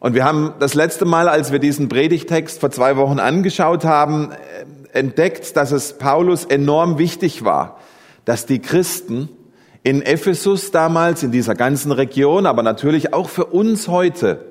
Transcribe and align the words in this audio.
Und 0.00 0.14
wir 0.14 0.24
haben 0.24 0.54
das 0.58 0.74
letzte 0.74 1.04
Mal, 1.04 1.28
als 1.28 1.52
wir 1.52 1.58
diesen 1.58 1.88
Predigtext 1.88 2.60
vor 2.60 2.70
zwei 2.70 2.96
Wochen 2.96 3.18
angeschaut 3.18 3.84
haben, 3.84 4.32
äh, 4.32 4.98
entdeckt, 4.98 5.56
dass 5.56 5.72
es 5.72 5.98
Paulus 5.98 6.44
enorm 6.44 6.98
wichtig 6.98 7.44
war, 7.44 7.78
dass 8.24 8.46
die 8.46 8.60
Christen 8.60 9.28
in 9.82 10.02
Ephesus 10.02 10.70
damals, 10.70 11.22
in 11.22 11.30
dieser 11.30 11.54
ganzen 11.54 11.92
Region, 11.92 12.46
aber 12.46 12.62
natürlich 12.62 13.12
auch 13.12 13.28
für 13.28 13.46
uns 13.46 13.88
heute, 13.88 14.44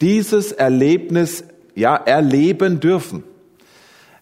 dieses 0.00 0.52
Erlebnis 0.52 1.44
ja 1.74 1.96
erleben 1.96 2.80
dürfen. 2.80 3.24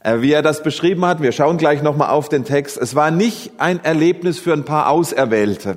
Äh, 0.05 0.21
wie 0.21 0.33
er 0.33 0.43
das 0.43 0.63
beschrieben 0.63 1.05
hat, 1.05 1.23
wir 1.23 1.33
schauen 1.33 1.59
gleich 1.59 1.83
nochmal 1.83 2.11
auf 2.11 2.29
den 2.29 2.45
Text. 2.45 2.77
Es 2.77 2.95
war 2.95 3.11
nicht 3.11 3.53
ein 3.59 3.85
Erlebnis 3.85 4.39
für 4.39 4.53
ein 4.53 4.65
paar 4.65 4.89
Auserwählte, 4.89 5.77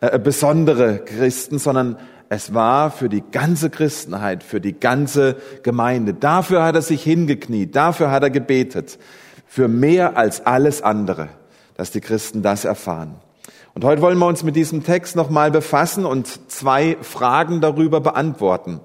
äh, 0.00 0.18
besondere 0.18 0.98
Christen, 0.98 1.58
sondern 1.58 1.96
es 2.28 2.54
war 2.54 2.90
für 2.90 3.08
die 3.08 3.22
ganze 3.22 3.70
Christenheit, 3.70 4.42
für 4.42 4.60
die 4.60 4.78
ganze 4.78 5.36
Gemeinde. 5.62 6.14
Dafür 6.14 6.64
hat 6.64 6.74
er 6.74 6.82
sich 6.82 7.02
hingekniet, 7.02 7.76
dafür 7.76 8.10
hat 8.10 8.22
er 8.22 8.30
gebetet, 8.30 8.98
für 9.46 9.68
mehr 9.68 10.16
als 10.16 10.44
alles 10.46 10.82
andere, 10.82 11.28
dass 11.76 11.90
die 11.90 12.00
Christen 12.00 12.42
das 12.42 12.64
erfahren. 12.64 13.14
Und 13.74 13.84
heute 13.84 14.02
wollen 14.02 14.18
wir 14.18 14.26
uns 14.26 14.44
mit 14.44 14.56
diesem 14.56 14.84
Text 14.84 15.16
nochmal 15.16 15.50
befassen 15.50 16.06
und 16.06 16.50
zwei 16.50 16.96
Fragen 17.02 17.60
darüber 17.60 18.00
beantworten. 18.00 18.80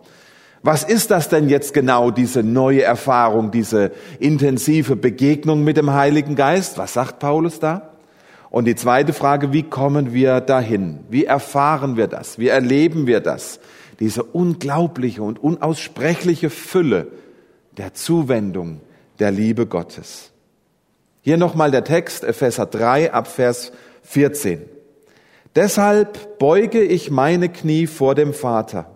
Was 0.61 0.83
ist 0.83 1.11
das 1.11 1.29
denn 1.29 1.47
jetzt 1.47 1.73
genau, 1.73 2.11
diese 2.11 2.43
neue 2.43 2.81
Erfahrung, 2.81 3.51
diese 3.51 3.91
intensive 4.19 4.95
Begegnung 4.95 5.63
mit 5.63 5.77
dem 5.77 5.93
Heiligen 5.93 6.35
Geist? 6.35 6.77
Was 6.77 6.93
sagt 6.93 7.19
Paulus 7.19 7.59
da? 7.59 7.89
Und 8.49 8.65
die 8.65 8.75
zweite 8.75 9.13
Frage, 9.13 9.53
wie 9.53 9.63
kommen 9.63 10.13
wir 10.13 10.41
dahin? 10.41 10.99
Wie 11.09 11.25
erfahren 11.25 11.97
wir 11.97 12.07
das? 12.07 12.39
Wie 12.39 12.47
erleben 12.47 13.05
wir 13.05 13.19
das? 13.19 13.59
Diese 13.99 14.23
unglaubliche 14.23 15.21
und 15.21 15.41
unaussprechliche 15.41 16.49
Fülle 16.49 17.07
der 17.77 17.93
Zuwendung 17.93 18.81
der 19.19 19.31
Liebe 19.31 19.67
Gottes. 19.67 20.31
Hier 21.21 21.37
nochmal 21.37 21.69
der 21.69 21.83
Text, 21.83 22.23
Epheser 22.23 22.65
3 22.65 23.13
ab 23.13 23.27
Vers 23.27 23.71
14. 24.03 24.61
Deshalb 25.55 26.39
beuge 26.39 26.81
ich 26.81 27.11
meine 27.11 27.49
Knie 27.49 27.87
vor 27.87 28.15
dem 28.15 28.33
Vater, 28.33 28.89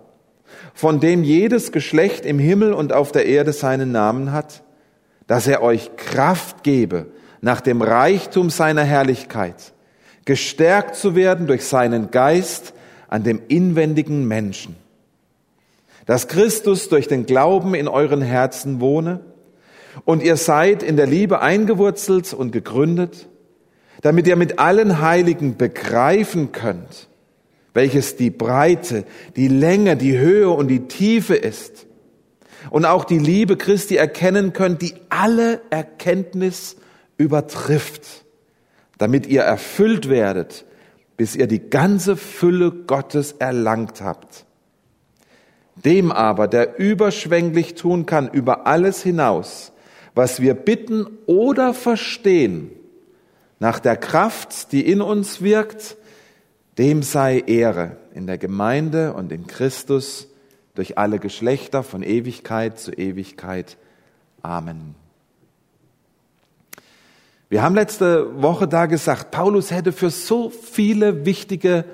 von 0.74 1.00
dem 1.00 1.24
jedes 1.24 1.72
Geschlecht 1.72 2.26
im 2.26 2.40
Himmel 2.40 2.74
und 2.74 2.94
auf 2.94 3.12
der 3.12 3.26
Erde 3.26 3.54
seinen 3.54 3.92
Namen 3.92 4.32
hat, 4.32 4.64
dass 5.28 5.48
er 5.48 5.62
euch 5.62 5.96
Kraft 5.96 6.64
gebe, 6.64 7.08
nach 7.44 7.60
dem 7.60 7.82
Reichtum 7.82 8.50
seiner 8.50 8.84
Herrlichkeit, 8.84 9.74
gestärkt 10.24 10.96
zu 10.96 11.14
werden 11.14 11.46
durch 11.46 11.66
seinen 11.66 12.10
Geist 12.10 12.74
an 13.10 13.24
dem 13.24 13.42
inwendigen 13.50 14.26
Menschen, 14.26 14.78
dass 16.06 16.30
Christus 16.30 16.88
durch 16.88 17.10
den 17.10 17.26
Glauben 17.26 17.76
in 17.76 17.90
euren 17.90 18.22
Herzen 18.22 18.80
wohne 18.80 19.20
und 20.06 20.24
ihr 20.24 20.38
seid 20.38 20.84
in 20.84 20.96
der 20.96 21.06
Liebe 21.06 21.42
eingewurzelt 21.42 22.34
und 22.34 22.52
gegründet, 22.52 23.28
damit 24.02 24.26
ihr 24.26 24.38
mit 24.38 24.60
allen 24.60 25.02
Heiligen 25.02 25.58
begreifen 25.58 26.54
könnt, 26.54 27.10
welches 27.74 28.16
die 28.16 28.30
Breite, 28.30 29.04
die 29.36 29.50
Länge, 29.50 29.98
die 29.98 30.18
Höhe 30.18 30.50
und 30.50 30.70
die 30.70 30.88
Tiefe 30.88 31.36
ist. 31.36 31.88
Und 32.70 32.86
auch 32.86 33.04
die 33.04 33.20
Liebe 33.20 33.58
Christi 33.58 33.98
erkennen 33.98 34.54
könnt, 34.54 34.82
die 34.82 34.94
alle 35.10 35.60
Erkenntnis 35.72 36.78
übertrifft, 37.18 38.26
damit 38.98 39.28
ihr 39.28 39.42
erfüllt 39.42 40.10
werdet, 40.10 40.66
bis 41.18 41.36
ihr 41.36 41.48
die 41.48 41.70
ganze 41.70 42.16
Fülle 42.16 42.72
Gottes 42.72 43.34
erlangt 43.34 44.02
habt. 44.02 44.46
Dem 45.76 46.12
aber, 46.12 46.48
der 46.48 46.80
überschwänglich 46.80 47.76
tun 47.76 48.06
kann 48.06 48.30
über 48.30 48.68
alles 48.68 49.02
hinaus, 49.02 49.72
was 50.16 50.42
wir 50.42 50.54
bitten 50.54 51.08
oder 51.26 51.74
verstehen, 51.74 52.72
nach 53.60 53.80
der 53.80 53.98
Kraft, 53.98 54.72
die 54.72 54.86
in 54.86 55.02
uns 55.02 55.42
wirkt, 55.42 55.98
dem 56.78 57.02
sei 57.02 57.40
Ehre 57.40 57.98
in 58.14 58.28
der 58.28 58.38
Gemeinde 58.38 59.14
und 59.14 59.32
in 59.32 59.48
Christus 59.48 60.28
durch 60.76 60.98
alle 60.98 61.20
Geschlechter 61.20 61.84
von 61.84 62.04
Ewigkeit 62.04 62.80
zu 62.80 62.92
Ewigkeit. 62.92 63.78
Amen. 64.42 65.03
Wir 67.54 67.62
haben 67.62 67.76
letzte 67.76 68.42
Woche 68.42 68.68
da 68.68 68.88
gesagt, 68.88 69.30
Paulus 69.30 69.70
hätte 69.70 69.92
für 69.92 70.10
so 70.10 70.50
viele 70.50 71.24
wichtige 71.24 71.86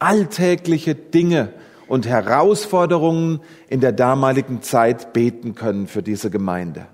alltägliche 0.00 0.96
Dinge 0.96 1.52
und 1.86 2.04
Herausforderungen 2.04 3.38
in 3.68 3.78
der 3.78 3.92
damaligen 3.92 4.60
Zeit 4.62 5.12
beten 5.12 5.54
können 5.54 5.86
für 5.86 6.02
diese 6.02 6.30
Gemeinde. 6.30 6.86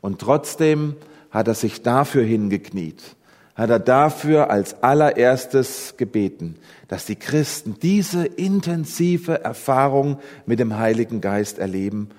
Und 0.00 0.20
trotzdem 0.20 0.94
hat 1.32 1.48
er 1.48 1.54
sich 1.54 1.82
dafür 1.82 2.22
hingekniet 2.22 3.16
hat 3.56 3.68
er 3.68 3.80
dafür 3.80 4.48
als 4.48 4.84
allererstes 4.84 5.94
gebeten, 5.96 6.54
dass 6.86 7.04
die 7.04 7.16
Christen 7.16 7.74
diese 7.82 8.24
intensive 8.24 9.42
Erfahrung 9.42 10.20
mit 10.46 10.60
dem 10.60 10.78
Heiligen 10.78 11.20
Geist 11.20 11.58
erleben 11.58 12.10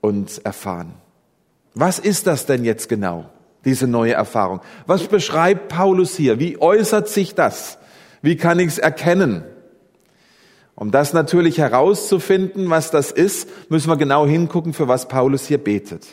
und 0.00 0.44
erfahren. 0.44 0.94
Was 1.74 2.00
ist 2.00 2.26
das 2.26 2.44
denn 2.44 2.64
jetzt 2.64 2.88
genau, 2.88 3.30
diese 3.64 3.86
neue 3.86 4.14
Erfahrung? 4.14 4.60
Was 4.86 5.06
beschreibt 5.06 5.68
Paulus 5.68 6.16
hier? 6.16 6.38
Wie 6.38 6.60
äußert 6.60 7.08
sich 7.08 7.34
das? 7.34 7.78
Wie 8.22 8.36
kann 8.36 8.58
ich 8.58 8.68
es 8.68 8.78
erkennen? 8.78 9.44
Um 10.74 10.90
das 10.90 11.12
natürlich 11.12 11.58
herauszufinden, 11.58 12.70
was 12.70 12.90
das 12.90 13.10
ist, 13.10 13.48
müssen 13.70 13.90
wir 13.90 13.96
genau 13.96 14.26
hingucken, 14.26 14.72
für 14.72 14.88
was 14.88 15.08
Paulus 15.08 15.46
hier 15.46 15.58
betet. 15.58 16.06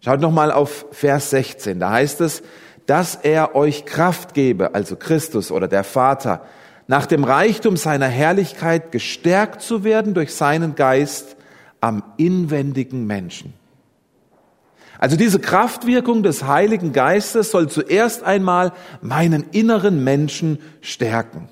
Schaut 0.00 0.20
nochmal 0.20 0.50
auf 0.50 0.86
Vers 0.90 1.30
16. 1.30 1.78
Da 1.78 1.92
heißt 1.92 2.20
es, 2.20 2.42
dass 2.86 3.14
er 3.14 3.54
euch 3.54 3.86
Kraft 3.86 4.34
gebe, 4.34 4.74
also 4.74 4.96
Christus 4.96 5.50
oder 5.50 5.68
der 5.68 5.84
Vater, 5.84 6.42
nach 6.86 7.06
dem 7.06 7.24
Reichtum 7.24 7.76
seiner 7.76 8.08
Herrlichkeit 8.08 8.92
gestärkt 8.92 9.62
zu 9.62 9.84
werden 9.84 10.12
durch 10.12 10.34
seinen 10.34 10.74
Geist 10.74 11.36
am 11.80 12.02
inwendigen 12.16 13.06
Menschen. 13.06 13.54
Also 15.04 15.18
diese 15.18 15.38
Kraftwirkung 15.38 16.22
des 16.22 16.44
Heiligen 16.44 16.94
Geistes 16.94 17.50
soll 17.50 17.68
zuerst 17.68 18.22
einmal 18.22 18.72
meinen 19.02 19.44
inneren 19.52 20.02
Menschen 20.02 20.60
stärken. 20.80 21.50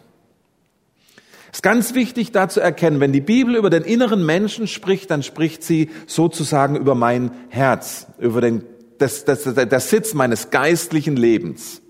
Es 1.52 1.58
ist 1.58 1.62
ganz 1.62 1.92
wichtig 1.92 2.32
da 2.32 2.48
zu 2.48 2.60
erkennen, 2.60 2.98
wenn 3.00 3.12
die 3.12 3.20
Bibel 3.20 3.56
über 3.56 3.68
den 3.68 3.82
inneren 3.82 4.24
Menschen 4.24 4.66
spricht, 4.68 5.10
dann 5.10 5.22
spricht 5.22 5.62
sie 5.64 5.90
sozusagen 6.06 6.76
über 6.76 6.94
mein 6.94 7.30
Herz, 7.50 8.06
über 8.18 8.40
den 8.40 8.64
das, 8.96 9.26
das, 9.26 9.42
das, 9.42 9.54
der 9.68 9.80
Sitz 9.80 10.14
meines 10.14 10.48
geistlichen 10.48 11.16
Lebens. 11.16 11.82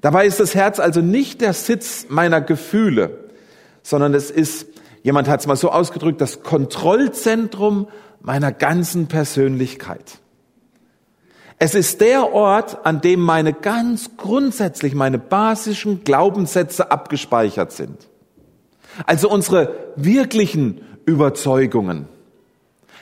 Dabei 0.00 0.24
ist 0.24 0.40
das 0.40 0.54
Herz 0.54 0.80
also 0.80 1.02
nicht 1.02 1.42
der 1.42 1.52
Sitz 1.52 2.06
meiner 2.08 2.40
Gefühle, 2.40 3.28
sondern 3.82 4.14
es 4.14 4.30
ist, 4.30 4.66
jemand 5.02 5.28
hat 5.28 5.40
es 5.40 5.46
mal 5.46 5.56
so 5.56 5.70
ausgedrückt, 5.72 6.22
das 6.22 6.42
Kontrollzentrum 6.42 7.86
meiner 8.22 8.50
ganzen 8.50 9.08
Persönlichkeit. 9.08 10.20
Es 11.62 11.74
ist 11.74 12.00
der 12.00 12.32
Ort, 12.32 12.86
an 12.86 13.02
dem 13.02 13.20
meine 13.20 13.52
ganz 13.52 14.16
grundsätzlich, 14.16 14.94
meine 14.94 15.18
basischen 15.18 16.04
Glaubenssätze 16.04 16.90
abgespeichert 16.90 17.70
sind. 17.70 18.08
Also 19.04 19.28
unsere 19.30 19.92
wirklichen 19.94 20.80
Überzeugungen. 21.04 22.08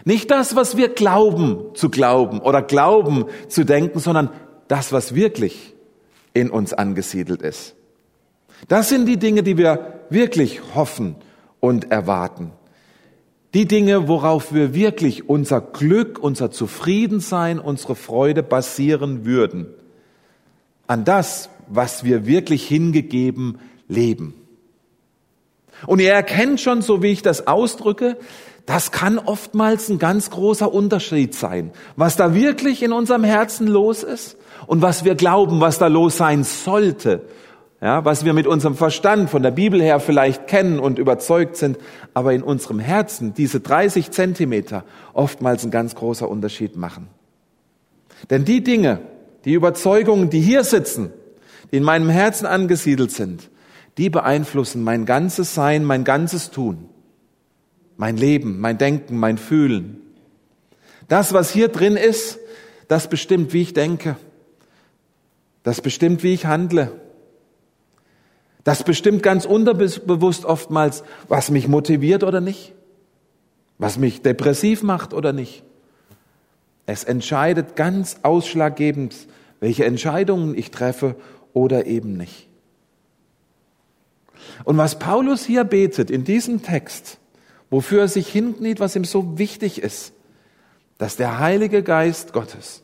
Nicht 0.05 0.33
das, 0.33 0.57
was 0.57 0.77
wir 0.77 0.89
glauben 0.89 1.67
zu 1.75 1.89
glauben 1.89 2.41
oder 2.41 2.61
glauben 2.61 3.27
zu 3.47 3.63
denken, 3.63 4.01
sondern 4.01 4.31
das, 4.67 4.93
was 4.93 5.15
wirklich 5.15 5.77
in 6.35 6.51
uns 6.51 6.73
angesiedelt 6.73 7.43
ist. 7.43 7.77
Das 8.67 8.89
sind 8.89 9.07
die 9.07 9.19
Dinge, 9.19 9.45
die 9.45 9.57
wir 9.57 10.01
wirklich 10.11 10.75
hoffen 10.75 11.15
und 11.61 11.93
erwarten. 11.93 12.51
Die 13.55 13.67
Dinge, 13.67 14.09
worauf 14.09 14.53
wir 14.53 14.75
wirklich 14.75 15.29
unser 15.29 15.61
Glück, 15.61 16.19
unser 16.19 16.51
Zufriedensein, 16.51 17.59
unsere 17.59 17.95
Freude 17.95 18.43
basieren 18.43 19.25
würden. 19.25 19.67
An 20.87 21.05
das, 21.05 21.49
was 21.67 22.05
wir 22.05 22.27
wirklich 22.27 22.67
hingegeben 22.67 23.59
leben. 23.89 24.35
Und 25.87 26.01
ihr 26.01 26.13
erkennt 26.13 26.61
schon, 26.61 26.83
so 26.83 27.03
wie 27.03 27.09
ich 27.09 27.23
das 27.23 27.47
ausdrücke, 27.47 28.19
das 28.67 28.91
kann 28.91 29.19
oftmals 29.19 29.89
ein 29.89 29.99
ganz 29.99 30.29
großer 30.29 30.73
Unterschied 30.73 31.35
sein, 31.35 31.71
was 31.97 32.17
da 32.17 32.35
wirklich 32.35 32.83
in 32.83 32.93
unserem 32.93 33.25
Herzen 33.25 33.67
los 33.67 34.03
ist 34.03 34.37
und 34.67 34.83
was 34.83 35.05
wir 35.05 35.15
glauben, 35.15 35.61
was 35.61 35.79
da 35.79 35.87
los 35.87 36.19
sein 36.19 36.45
sollte. 36.45 37.23
Ja, 37.81 38.05
was 38.05 38.25
wir 38.25 38.33
mit 38.33 38.49
unserem 38.49 38.75
Verstand 38.75 39.31
von 39.31 39.43
der 39.43 39.53
Bibel 39.53 39.81
her 39.81 40.01
vielleicht 40.01 40.49
kennen 40.49 40.81
und 40.81 40.99
überzeugt 40.99 41.57
sind, 41.57 41.79
aber 42.13 42.33
in 42.33 42.43
unserem 42.43 42.81
Herzen 42.81 43.35
diese 43.35 43.61
30 43.61 44.11
Zentimeter 44.11 44.85
oftmals 45.13 45.65
ein 45.65 45.71
ganz 45.71 45.95
großer 45.95 46.29
Unterschied 46.29 46.75
machen. 46.75 47.07
Denn 48.31 48.45
die 48.45 48.65
Dinge, 48.65 49.01
die 49.45 49.53
Überzeugungen, 49.53 50.29
die 50.29 50.41
hier 50.41 50.65
sitzen, 50.65 51.13
die 51.71 51.77
in 51.77 51.85
meinem 51.85 52.09
Herzen 52.09 52.47
angesiedelt 52.47 53.13
sind, 53.13 53.49
die 53.97 54.11
beeinflussen 54.11 54.83
mein 54.83 55.07
ganzes 55.07 55.55
Sein, 55.55 55.85
mein 55.85 56.03
ganzes 56.03 56.51
Tun. 56.51 56.89
mein 57.99 58.17
Leben, 58.17 58.61
mein 58.61 58.79
Denken, 58.79 59.19
mein 59.19 59.39
Fühlen. 59.39 60.01
Das, 61.09 61.33
was 61.33 61.51
hier 61.51 61.69
drin 61.69 61.97
ist, 61.97 62.39
das 62.87 63.09
bestimmt, 63.09 63.53
wie 63.53 63.63
ich 63.63 63.75
denke. 63.75 64.17
Das 65.65 65.81
bestimmt, 65.81 66.23
wie 66.23 66.33
ich 66.33 66.47
handle. 66.47 66.93
Das 68.65 68.83
bestimmt 68.83 69.23
ganz 69.23 69.45
unterbewusst 69.45 70.45
oftmals, 70.45 71.05
was 71.29 71.51
mich 71.51 71.69
motiviert 71.69 72.25
oder 72.25 72.41
nicht, 72.41 72.75
was 73.79 73.99
mich 73.99 74.23
depressiv 74.23 74.83
macht 74.83 75.15
oder 75.15 75.33
nicht. 75.33 75.65
Es 76.87 77.05
entscheidet 77.05 77.77
ganz 77.77 78.19
ausschlaggebend, 78.23 79.15
welche 79.61 79.85
Entscheidungen 79.85 80.57
ich 80.57 80.71
treffe 80.71 81.17
oder 81.53 81.87
eben 81.87 82.17
nicht. 82.17 82.49
Und 84.65 84.77
was 84.77 84.99
Paulus 84.99 85.45
hier 85.45 85.65
betet 85.65 86.11
in 86.11 86.25
diesem 86.25 86.63
Text, 86.63 87.19
wofür 87.71 88.03
er 88.03 88.09
sich 88.09 88.29
hinkniet, 88.29 88.81
was 88.81 88.97
ihm 88.97 89.05
so 89.05 89.39
wichtig 89.39 89.83
ist, 89.83 90.13
dass 90.97 91.17
der 91.17 91.39
Heilige 91.39 91.83
Geist 91.83 92.33
Gottes 92.33 92.83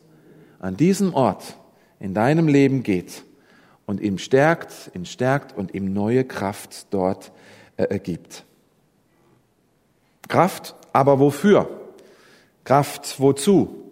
an 0.59 0.77
diesem 0.77 1.13
Ort 1.13 1.57
in 1.99 2.13
deinem 2.13 2.47
Leben 2.47 2.83
geht 2.83 3.23
und 3.85 4.01
ihm 4.01 4.17
stärkt, 4.17 4.91
ihn 4.93 5.05
stärkt 5.05 5.55
und 5.57 5.73
ihm 5.73 5.93
neue 5.93 6.23
Kraft 6.23 6.87
dort 6.91 7.31
äh, 7.77 7.99
gibt. 7.99 8.45
Kraft, 10.27 10.75
aber 10.91 11.19
wofür? 11.19 11.69
Kraft 12.63 13.19
wozu? 13.19 13.91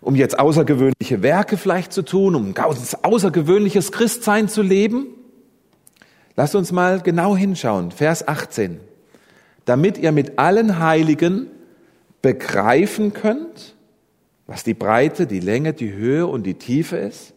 Um 0.00 0.14
jetzt 0.14 0.38
außergewöhnliche 0.38 1.22
Werke 1.22 1.56
vielleicht 1.56 1.92
zu 1.92 2.02
tun, 2.02 2.36
um 2.36 2.54
ein 2.54 2.54
außergewöhnliches 3.02 3.90
Christsein 3.90 4.48
zu 4.48 4.62
leben? 4.62 5.08
Lasst 6.36 6.54
uns 6.54 6.70
mal 6.70 7.00
genau 7.00 7.36
hinschauen. 7.36 7.90
Vers 7.90 8.28
18. 8.28 8.78
Damit 9.64 9.98
ihr 9.98 10.12
mit 10.12 10.38
allen 10.38 10.78
Heiligen 10.78 11.48
begreifen 12.22 13.12
könnt, 13.12 13.74
was 14.46 14.62
die 14.62 14.74
Breite, 14.74 15.26
die 15.26 15.40
Länge, 15.40 15.72
die 15.72 15.92
Höhe 15.92 16.28
und 16.28 16.44
die 16.44 16.54
Tiefe 16.54 16.96
ist, 16.96 17.34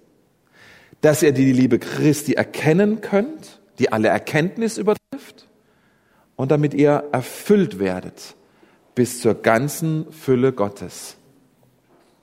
dass 1.02 1.24
ihr 1.24 1.32
die 1.32 1.52
Liebe 1.52 1.80
Christi 1.80 2.34
erkennen 2.34 3.02
könnt, 3.02 3.60
die 3.80 3.92
alle 3.92 4.08
Erkenntnis 4.08 4.78
übertrifft, 4.78 5.48
und 6.36 6.52
damit 6.52 6.74
ihr 6.74 7.04
erfüllt 7.12 7.80
werdet 7.80 8.36
bis 8.96 9.22
zur 9.22 9.36
ganzen 9.36 10.12
Fülle 10.12 10.52
Gottes. 10.54 11.16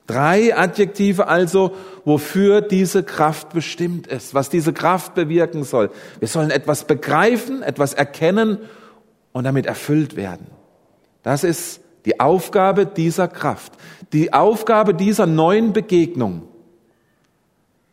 Drei 0.07 0.55
Adjektive 0.55 1.27
also, 1.27 1.75
wofür 2.03 2.61
diese 2.61 3.03
Kraft 3.03 3.53
bestimmt 3.53 4.07
ist, 4.07 4.33
was 4.33 4.49
diese 4.49 4.73
Kraft 4.73 5.13
bewirken 5.13 5.63
soll. 5.63 5.91
Wir 6.19 6.27
sollen 6.27 6.49
etwas 6.49 6.85
begreifen, 6.85 7.61
etwas 7.61 7.93
erkennen 7.93 8.57
und 9.33 9.43
damit 9.43 9.67
erfüllt 9.67 10.15
werden. 10.15 10.47
Das 11.21 11.43
ist 11.43 11.81
die 12.05 12.19
Aufgabe 12.19 12.85
dieser 12.87 13.27
Kraft, 13.27 13.73
die 14.13 14.33
Aufgabe 14.33 14.93
dieser 14.95 15.27
neuen 15.27 15.73
Begegnung, 15.73 16.43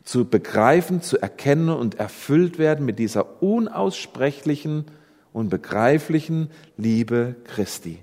zu 0.06 0.25
begreifen, 0.25 1.03
zu 1.03 1.20
erkennen 1.20 1.69
und 1.69 1.97
erfüllt 1.97 2.58
werden 2.58 2.87
mit 2.87 2.99
dieser 2.99 3.43
unaussprechlichen, 3.43 4.87
unbegreiflichen 5.32 6.49
Liebe 6.79 7.35
Christi. 7.44 7.99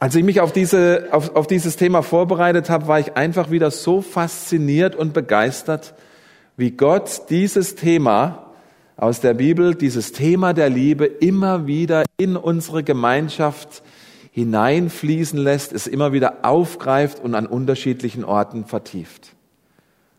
Als 0.00 0.16
ich 0.16 0.24
mich 0.24 0.40
auf, 0.40 0.52
diese, 0.52 1.08
auf, 1.12 1.36
auf 1.36 1.46
dieses 1.46 1.76
Thema 1.76 2.02
vorbereitet 2.02 2.70
habe, 2.70 2.88
war 2.88 2.98
ich 2.98 3.16
einfach 3.16 3.50
wieder 3.50 3.70
so 3.70 4.00
fasziniert 4.00 4.96
und 4.96 5.12
begeistert, 5.12 5.94
wie 6.56 6.70
Gott 6.70 7.22
dieses 7.28 7.74
Thema 7.74 8.52
aus 8.96 9.20
der 9.20 9.34
Bibel 9.34 9.74
dieses 9.74 10.12
Thema 10.12 10.54
der 10.54 10.70
Liebe 10.70 11.04
immer 11.04 11.66
wieder 11.66 12.04
in 12.16 12.36
unsere 12.36 12.82
Gemeinschaft 12.82 13.82
hineinfließen 14.30 15.38
lässt, 15.38 15.72
es 15.72 15.86
immer 15.86 16.12
wieder 16.12 16.38
aufgreift 16.44 17.20
und 17.22 17.34
an 17.34 17.46
unterschiedlichen 17.46 18.24
Orten 18.24 18.64
vertieft. 18.64 19.34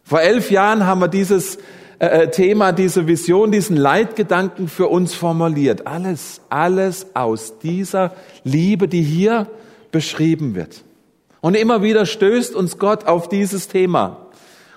Vor 0.08 0.22
elf 0.22 0.52
Jahren 0.52 0.86
haben 0.86 1.02
wir 1.02 1.08
dieses 1.08 1.58
äh, 1.98 2.06
äh, 2.06 2.30
Thema, 2.30 2.74
diese 2.74 3.08
Vision, 3.08 3.52
diesen 3.52 3.76
Leitgedanken 3.76 4.68
für 4.68 4.88
uns 4.88 5.16
formuliert. 5.16 5.88
Alles, 5.88 6.42
alles 6.50 7.08
aus 7.16 7.58
dieser 7.58 8.14
Liebe, 8.44 8.88
die 8.88 9.02
hier 9.02 9.48
beschrieben 9.92 10.54
wird. 10.54 10.84
Und 11.42 11.56
immer 11.56 11.82
wieder 11.82 12.06
stößt 12.06 12.54
uns 12.54 12.78
Gott 12.78 13.06
auf 13.06 13.30
dieses 13.30 13.68
Thema. 13.68 14.28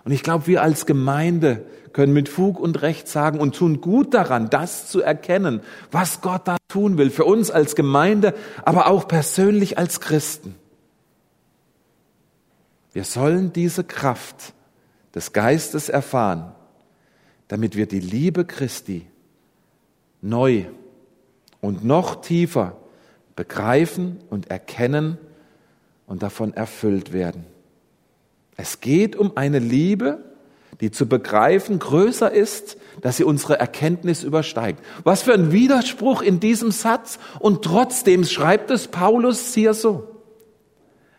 Und 0.05 0.13
ich 0.13 0.23
glaube, 0.23 0.47
wir 0.47 0.63
als 0.63 0.87
Gemeinde 0.87 1.67
können 1.93 2.15
mit 2.15 2.31
Fug 2.31 2.59
und 2.59 2.81
Recht 2.81 3.07
sagen 3.07 3.39
und 3.39 3.55
tun 3.55 3.83
gut 3.83 4.15
daran, 4.15 4.49
das 4.49 4.89
zu 4.89 5.03
erkennen, 5.03 5.61
was 5.91 6.23
Gott 6.23 6.49
da 6.49 6.57
tun 6.69 6.97
will, 6.97 7.11
für 7.11 7.25
uns 7.25 7.51
als 7.51 7.75
Gemeinde, 7.75 8.33
aber 8.65 8.87
auch 8.87 9.07
persönlich 9.07 9.77
als 9.77 10.01
Christen. 10.01 10.55
Wir 12.95 13.05
sollen 13.05 13.53
diese 13.53 13.85
Kraft 13.85 14.55
des 15.15 15.33
Geistes 15.33 15.89
erfahren, 15.89 16.53
damit 17.49 17.77
wir 17.77 17.87
die 17.87 18.01
Liebe 18.01 18.45
Christi 18.45 19.07
neu 20.21 20.65
und 21.61 21.85
noch 21.85 22.21
tiefer 22.21 22.77
begreifen 23.37 24.19
und 24.31 24.51
erkennen 24.51 25.19
und 26.07 26.23
davon 26.23 26.55
erfüllt 26.55 27.13
werden. 27.13 27.45
Es 28.57 28.81
geht 28.81 29.15
um 29.15 29.37
eine 29.37 29.61
Liebe, 29.61 30.25
die 30.81 30.91
zu 30.91 31.07
begreifen 31.07 31.79
größer 31.79 32.31
ist, 32.31 32.77
dass 33.01 33.17
sie 33.17 33.25
unsere 33.25 33.59
Erkenntnis 33.59 34.25
übersteigt. 34.25 34.85
Was 35.05 35.23
für 35.23 35.33
ein 35.33 35.53
Widerspruch 35.53 36.23
in 36.23 36.41
diesem 36.41 36.71
Satz 36.71 37.19
und 37.39 37.65
trotzdem 37.65 38.25
schreibt 38.25 38.71
es 38.71 38.89
Paulus 38.89 39.55
hier 39.55 39.75
so. 39.75 40.18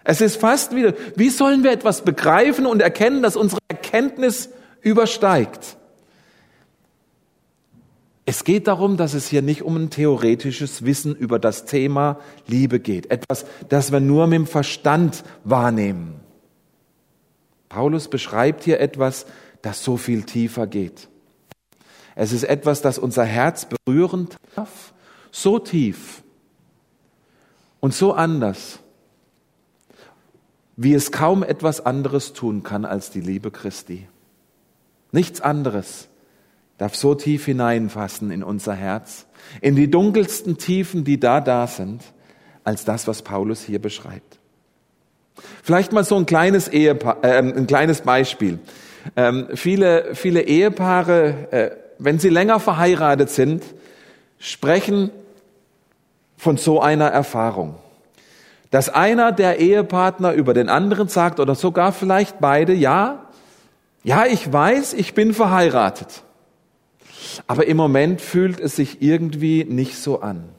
Es 0.10 0.22
ist 0.22 0.38
fast 0.38 0.74
wieder, 0.74 0.96
wie 1.18 1.30
sollen 1.30 1.64
wir 1.64 1.72
etwas 1.72 2.02
begreifen 2.02 2.66
und 2.66 2.82
erkennen, 2.82 3.22
dass 3.22 3.36
unsere 3.36 3.62
Erkenntnis 3.68 4.50
übersteigt? 4.82 5.78
Es 8.26 8.44
geht 8.44 8.66
darum, 8.66 8.98
dass 8.98 9.14
es 9.14 9.28
hier 9.28 9.44
nicht 9.44 9.62
um 9.62 9.76
ein 9.76 9.92
theoretisches 9.92 10.84
Wissen 10.84 11.16
über 11.16 11.38
das 11.38 11.66
Thema 11.66 12.18
Liebe 12.48 12.80
geht. 12.80 13.12
Etwas, 13.12 13.46
das 13.70 13.92
wir 13.92 14.00
nur 14.00 14.26
mit 14.26 14.38
dem 14.38 14.48
Verstand 14.48 15.24
wahrnehmen. 15.44 16.20
Paulus 17.70 18.08
beschreibt 18.08 18.64
hier 18.64 18.80
etwas, 18.80 19.28
das 19.62 19.84
so 19.84 19.96
viel 19.96 20.24
tiefer 20.24 20.66
geht. 20.66 21.08
Es 22.16 22.32
ist 22.32 22.46
etwas, 22.46 22.82
das 22.82 22.98
unser 22.98 23.26
Herz 23.26 23.68
berühren 23.86 24.28
darf, 24.56 24.92
so 25.30 25.60
tief 25.60 26.24
und 27.80 27.94
so 27.94 28.14
anders, 28.14 28.80
wie 30.82 30.94
es 30.94 31.12
kaum 31.12 31.44
etwas 31.44 31.86
anderes 31.86 32.32
tun 32.32 32.64
kann 32.64 32.86
als 32.86 33.12
die 33.12 33.20
Liebe 33.20 33.52
Christi. 33.52 34.08
Nichts 35.12 35.42
anderes 35.42 36.08
darf 36.78 36.96
so 36.96 37.16
tief 37.16 37.44
hineinfassen 37.44 38.32
in 38.32 38.44
unser 38.44 38.76
Herz, 38.76 39.26
in 39.60 39.76
die 39.76 39.92
dunkelsten 39.92 40.58
Tiefen, 40.58 41.04
die 41.04 41.20
da 41.20 41.42
da 41.42 41.68
sind, 41.68 42.02
als 42.64 42.86
das, 42.86 43.10
was 43.10 43.24
Paulus 43.24 43.62
hier 43.62 43.80
beschreibt. 43.80 44.40
Vielleicht 45.64 45.92
mal 45.92 46.06
so 46.06 46.16
ein 46.16 46.26
kleines, 46.26 46.70
Ehepaar, 46.70 47.26
äh, 47.26 47.40
ein 47.40 47.68
kleines 47.68 48.00
Beispiel. 48.00 48.60
Ähm, 49.18 49.50
viele, 49.56 50.16
viele 50.16 50.44
Ehepaare, 50.44 51.52
äh, 51.52 51.72
wenn 51.98 52.20
sie 52.20 52.30
länger 52.30 52.62
verheiratet 52.62 53.30
sind, 53.32 53.64
sprechen 54.38 55.12
von 56.38 56.56
so 56.56 56.80
einer 56.80 57.08
Erfahrung. 57.08 57.76
Dass 58.72 58.90
einer 58.90 59.32
der 59.32 59.60
Ehepartner 59.60 60.34
über 60.34 60.54
den 60.54 60.70
anderen 60.70 61.08
sagt 61.08 61.40
oder 61.40 61.56
sogar 61.56 61.92
vielleicht 61.92 62.40
beide, 62.40 62.74
ja, 62.74 63.26
ja, 64.04 64.26
ich 64.26 64.52
weiß, 64.52 64.94
ich 64.94 65.14
bin 65.14 65.34
verheiratet. 65.34 66.24
Aber 67.48 67.68
im 67.68 67.78
Moment 67.78 68.22
fühlt 68.22 68.60
es 68.60 68.76
sich 68.76 69.02
irgendwie 69.02 69.66
nicht 69.66 69.98
so 69.98 70.22
an. 70.22 70.50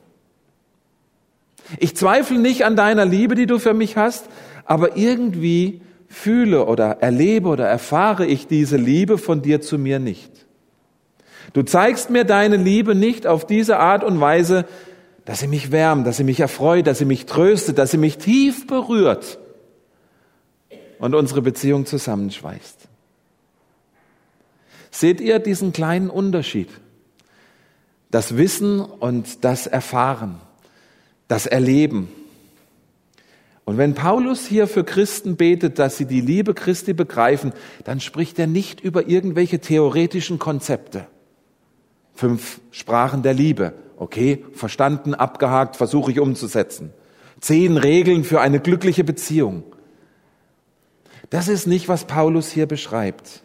Ich 1.79 1.97
zweifle 1.97 2.38
nicht 2.38 2.64
an 2.64 2.76
deiner 2.76 3.05
Liebe, 3.05 3.35
die 3.35 3.47
du 3.47 3.59
für 3.59 3.75
mich 3.75 3.97
hast, 3.97 4.26
aber 4.64 4.97
irgendwie 4.97 5.81
fühle 6.09 6.67
oder 6.67 6.99
erlebe 7.00 7.49
oder 7.49 7.67
erfahre 7.67 8.26
ich 8.26 8.49
diese 8.49 8.76
Liebe 8.76 9.19
von 9.19 9.43
dir 9.43 9.61
zu 9.61 9.79
mir 9.79 10.00
nicht. 10.00 10.31
Du 11.52 11.62
zeigst 11.62 12.11
mir 12.11 12.25
deine 12.25 12.57
Liebe 12.57 12.95
nicht 12.95 13.26
auf 13.26 13.47
diese 13.47 13.79
Art 13.79 14.05
und 14.05 14.21
Weise, 14.21 14.67
dass 15.30 15.38
sie 15.38 15.46
mich 15.46 15.70
wärmt, 15.70 16.08
dass 16.08 16.16
sie 16.16 16.25
mich 16.25 16.40
erfreut, 16.40 16.88
dass 16.88 16.99
sie 16.99 17.04
mich 17.04 17.25
tröstet, 17.25 17.78
dass 17.78 17.92
sie 17.92 17.99
mich 17.99 18.18
tief 18.18 18.66
berührt 18.66 19.38
und 20.99 21.14
unsere 21.14 21.40
Beziehung 21.40 21.87
zusammenschweißt. 21.87 22.88
Seht 24.90 25.20
ihr 25.20 25.38
diesen 25.38 25.72
kleinen 25.72 26.10
Unterschied? 26.10 26.68
Das 28.10 28.37
Wissen 28.37 28.80
und 28.80 29.44
das 29.44 29.68
Erfahren, 29.68 30.40
das 31.28 31.46
Erleben. 31.46 32.08
Und 33.64 33.78
wenn 33.78 33.94
Paulus 33.94 34.49
hier 34.49 34.66
für 34.66 34.82
Christen 34.82 35.37
betet, 35.37 35.78
dass 35.78 35.96
sie 35.96 36.06
die 36.06 36.22
Liebe 36.22 36.54
Christi 36.54 36.92
begreifen, 36.92 37.52
dann 37.84 38.00
spricht 38.00 38.37
er 38.40 38.49
nicht 38.49 38.80
über 38.80 39.06
irgendwelche 39.06 39.60
theoretischen 39.60 40.40
Konzepte 40.40 41.06
Fünf 42.16 42.60
Sprachen 42.72 43.22
der 43.22 43.32
Liebe. 43.32 43.75
Okay, 44.00 44.47
verstanden, 44.54 45.14
abgehakt, 45.14 45.76
versuche 45.76 46.11
ich 46.11 46.21
umzusetzen. 46.21 46.90
Zehn 47.38 47.76
Regeln 47.76 48.25
für 48.25 48.40
eine 48.40 48.59
glückliche 48.59 49.04
Beziehung. 49.04 49.62
Das 51.28 51.49
ist 51.49 51.66
nicht, 51.66 51.87
was 51.87 52.07
Paulus 52.07 52.50
hier 52.50 52.64
beschreibt. 52.64 53.42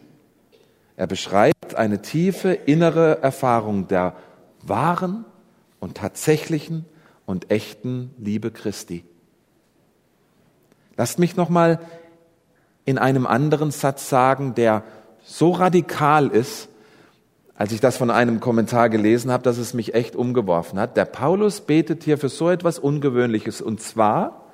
Er 0.96 1.06
beschreibt 1.06 1.74
eine 1.74 2.00
tiefe 2.00 2.54
innere 2.54 3.22
Erfahrung 3.22 3.86
der 3.86 4.16
wahren 4.62 5.26
und 5.78 5.98
tatsächlichen 5.98 6.86
und 7.26 7.50
echten 7.50 8.14
Liebe 8.16 8.50
Christi. 8.50 9.04
Lasst 10.96 11.18
mich 11.18 11.36
noch 11.36 11.50
mal 11.50 11.80
in 12.86 12.96
einem 12.96 13.26
anderen 13.26 13.72
Satz 13.72 14.08
sagen, 14.08 14.54
der 14.54 14.84
so 15.22 15.50
radikal 15.50 16.28
ist, 16.28 16.70
als 17.56 17.72
ich 17.72 17.80
das 17.80 17.96
von 17.96 18.10
einem 18.10 18.40
Kommentar 18.40 18.90
gelesen 18.90 19.30
habe, 19.30 19.42
dass 19.42 19.58
es 19.58 19.72
mich 19.72 19.94
echt 19.94 20.14
umgeworfen 20.14 20.78
hat. 20.78 20.96
Der 20.96 21.06
Paulus 21.06 21.62
betet 21.62 22.04
hier 22.04 22.18
für 22.18 22.28
so 22.28 22.50
etwas 22.50 22.78
Ungewöhnliches, 22.78 23.62
und 23.62 23.80
zwar, 23.80 24.44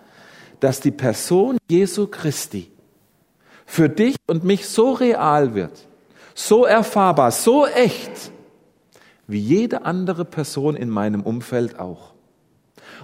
dass 0.61 0.81
die 0.81 0.93
Person 0.93 1.59
Jesu 1.69 2.07
Christi 2.07 2.71
für 3.67 3.89
dich 3.89 4.17
und 4.27 4.45
mich 4.45 4.69
so 4.69 4.93
real 4.93 5.55
wird, 5.55 5.89
so 6.35 6.65
erfahrbar, 6.65 7.33
so 7.33 7.67
echt, 7.67 8.31
wie 9.27 9.41
jede 9.41 9.85
andere 9.85 10.25
Person 10.25 10.77
in 10.77 10.89
meinem 10.89 11.23
Umfeld 11.23 11.79
auch. 11.79 12.13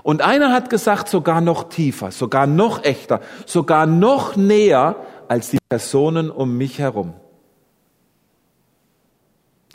Und 0.05 0.23
einer 0.23 0.53
hat 0.53 0.71
gesagt, 0.71 1.09
sogar 1.09 1.41
noch 1.41 1.69
tiefer, 1.71 2.13
sogar 2.13 2.47
noch 2.47 2.85
echter, 2.85 3.21
sogar 3.47 3.87
noch 3.87 4.37
näher 4.37 4.97
als 5.27 5.51
die 5.51 5.59
Personen 5.69 6.31
um 6.31 6.57
mich 6.57 6.79
herum. 6.79 7.15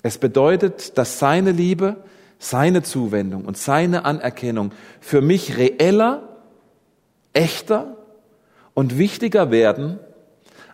Es 0.04 0.18
bedeutet, 0.18 0.98
dass 0.98 1.18
seine 1.18 1.52
Liebe, 1.52 1.96
seine 2.38 2.84
Zuwendung 2.84 3.46
und 3.46 3.58
seine 3.58 4.06
Anerkennung 4.06 4.72
für 5.00 5.22
mich 5.22 5.58
reeller, 5.58 6.30
echter 7.32 7.98
und 8.74 8.98
wichtiger 8.98 9.50
werden 9.50 9.98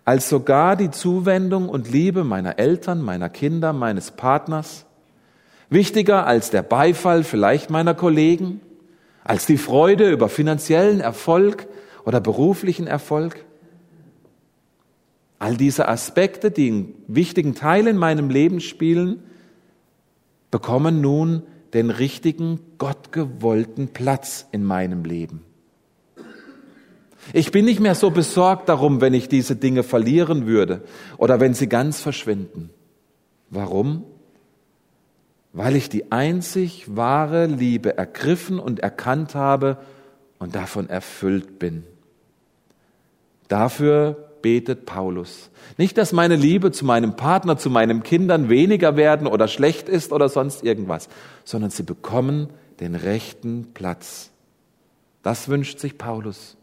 als 0.04 0.28
sogar 0.28 0.76
die 0.76 0.90
Zuwendung 0.90 1.70
und 1.70 1.92
Liebe 1.92 2.24
meiner 2.24 2.58
Eltern, 2.58 3.04
meiner 3.04 3.30
Kinder, 3.30 3.74
meines 3.74 4.10
Partners, 4.10 4.86
wichtiger 5.70 6.26
als 6.26 6.50
der 6.50 6.64
Beifall 6.64 7.24
vielleicht 7.24 7.70
meiner 7.70 7.94
Kollegen, 7.94 8.60
als 9.24 9.46
die 9.46 9.58
Freude 9.58 10.10
über 10.10 10.28
finanziellen 10.28 11.00
Erfolg 11.00 11.68
oder 12.06 12.20
beruflichen 12.20 12.88
Erfolg. 12.88 13.46
All 15.40 15.56
diese 15.56 15.88
Aspekte, 15.88 16.52
die 16.52 16.68
einen 16.68 16.94
wichtigen 17.08 17.56
Teil 17.56 17.88
in 17.88 17.98
meinem 17.98 18.30
Leben 18.30 18.60
spielen, 18.60 19.24
bekommen 20.52 21.00
nun 21.00 21.44
den 21.74 21.92
richtigen, 21.92 22.60
gottgewollten 22.78 23.90
Platz 23.90 24.48
in 24.52 24.64
meinem 24.66 25.06
Leben. 25.06 25.42
Ich 27.32 27.52
bin 27.52 27.66
nicht 27.66 27.80
mehr 27.80 27.96
so 27.96 28.12
besorgt 28.12 28.70
darum, 28.70 29.02
wenn 29.02 29.14
ich 29.14 29.30
diese 29.30 29.56
Dinge 29.56 29.84
verlieren 29.84 30.46
würde 30.46 30.84
oder 31.18 31.40
wenn 31.40 31.54
sie 31.54 31.68
ganz 31.68 32.02
verschwinden. 32.02 32.70
Warum? 33.50 34.04
Weil 35.54 35.76
ich 35.76 35.90
die 35.90 36.12
einzig 36.12 36.96
wahre 36.96 37.46
Liebe 37.46 37.98
ergriffen 37.98 38.60
und 38.60 38.80
erkannt 38.80 39.36
habe 39.36 39.78
und 40.38 40.56
davon 40.56 40.90
erfüllt 40.90 41.60
bin. 41.60 41.84
Dafür 43.48 44.29
betet 44.42 44.86
Paulus. 44.86 45.50
Nicht, 45.78 45.98
dass 45.98 46.14
meine 46.14 46.36
Liebe 46.36 46.72
zu 46.72 46.86
meinem 46.86 47.16
Partner, 47.16 47.58
zu 47.58 47.70
meinen 47.70 48.04
Kindern 48.04 48.50
weniger 48.50 48.96
werden 48.96 49.28
oder 49.28 49.48
schlecht 49.48 49.90
ist 49.90 50.12
oder 50.12 50.30
sonst 50.30 50.64
irgendwas, 50.64 51.10
sondern 51.44 51.70
sie 51.70 51.84
bekommen 51.84 52.50
den 52.80 52.96
rechten 52.96 53.72
Platz. 53.74 54.32
Das 55.24 55.50
wünscht 55.50 55.80
sich 55.80 55.98
Paulus 55.98 56.58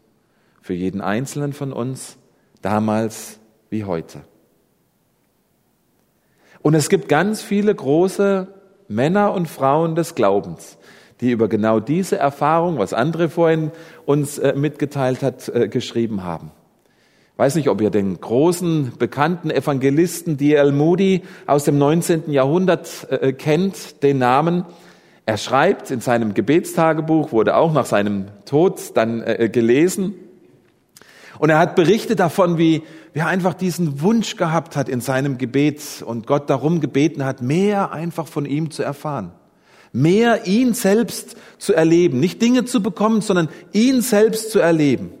für 0.61 0.73
jeden 0.73 1.01
Einzelnen 1.01 1.53
von 1.53 1.71
uns, 1.71 2.17
damals 2.61 3.39
wie 3.69 3.83
heute. 3.83 4.21
Und 6.61 6.73
es 6.73 6.89
gibt 6.89 7.07
ganz 7.07 7.41
viele 7.41 7.73
große 7.73 8.47
Männer 8.87 9.33
und 9.33 9.47
Frauen 9.47 9.95
des 9.95 10.15
Glaubens, 10.15 10.77
die 11.21 11.31
über 11.31 11.47
genau 11.47 11.79
diese 11.79 12.17
Erfahrung, 12.17 12.77
was 12.77 12.93
André 12.93 13.29
vorhin 13.29 13.71
uns 14.05 14.37
äh, 14.37 14.53
mitgeteilt 14.53 15.21
hat, 15.21 15.49
äh, 15.49 15.67
geschrieben 15.67 16.23
haben 16.23 16.51
weiß 17.37 17.55
nicht, 17.55 17.69
ob 17.69 17.81
ihr 17.81 17.91
den 17.91 18.19
großen, 18.19 18.93
bekannten 18.97 19.51
Evangelisten 19.51 20.37
D.L. 20.37 20.71
Moody 20.71 21.21
aus 21.45 21.63
dem 21.63 21.77
19. 21.77 22.31
Jahrhundert 22.31 23.07
äh, 23.09 23.31
kennt, 23.31 24.03
den 24.03 24.17
Namen. 24.17 24.65
Er 25.25 25.37
schreibt 25.37 25.91
in 25.91 26.01
seinem 26.01 26.33
Gebetstagebuch, 26.33 27.31
wurde 27.31 27.55
auch 27.55 27.73
nach 27.73 27.85
seinem 27.85 28.25
Tod 28.45 28.95
dann 28.95 29.21
äh, 29.21 29.49
gelesen. 29.49 30.15
Und 31.37 31.51
er 31.51 31.59
hat 31.59 31.75
berichtet 31.75 32.19
davon, 32.19 32.57
wie, 32.57 32.81
wie 33.13 33.19
er 33.19 33.27
einfach 33.27 33.53
diesen 33.53 34.01
Wunsch 34.01 34.37
gehabt 34.37 34.75
hat 34.75 34.89
in 34.89 35.01
seinem 35.01 35.37
Gebet 35.37 36.03
und 36.03 36.25
Gott 36.25 36.49
darum 36.49 36.79
gebeten 36.79 37.23
hat, 37.23 37.43
mehr 37.43 37.91
einfach 37.91 38.27
von 38.27 38.45
ihm 38.45 38.71
zu 38.71 38.81
erfahren. 38.81 39.31
Mehr 39.93 40.47
ihn 40.47 40.73
selbst 40.73 41.37
zu 41.59 41.73
erleben. 41.73 42.19
Nicht 42.19 42.41
Dinge 42.41 42.65
zu 42.65 42.81
bekommen, 42.81 43.21
sondern 43.21 43.49
ihn 43.73 44.01
selbst 44.01 44.51
zu 44.51 44.59
erleben. 44.59 45.11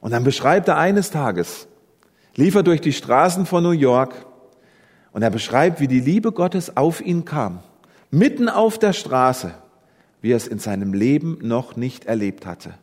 Und 0.00 0.12
dann 0.12 0.24
beschreibt 0.24 0.68
er 0.68 0.76
eines 0.76 1.10
Tages, 1.10 1.66
lief 2.36 2.54
er 2.54 2.62
durch 2.62 2.80
die 2.80 2.92
Straßen 2.92 3.46
von 3.46 3.62
New 3.62 3.70
York 3.70 4.14
und 5.12 5.22
er 5.22 5.30
beschreibt, 5.30 5.80
wie 5.80 5.88
die 5.88 6.00
Liebe 6.00 6.32
Gottes 6.32 6.76
auf 6.76 7.00
ihn 7.00 7.24
kam, 7.24 7.60
mitten 8.10 8.48
auf 8.48 8.78
der 8.78 8.92
Straße, 8.92 9.52
wie 10.20 10.32
er 10.32 10.36
es 10.36 10.46
in 10.46 10.58
seinem 10.58 10.92
Leben 10.92 11.38
noch 11.42 11.76
nicht 11.76 12.04
erlebt 12.04 12.46
hatte. 12.46 12.74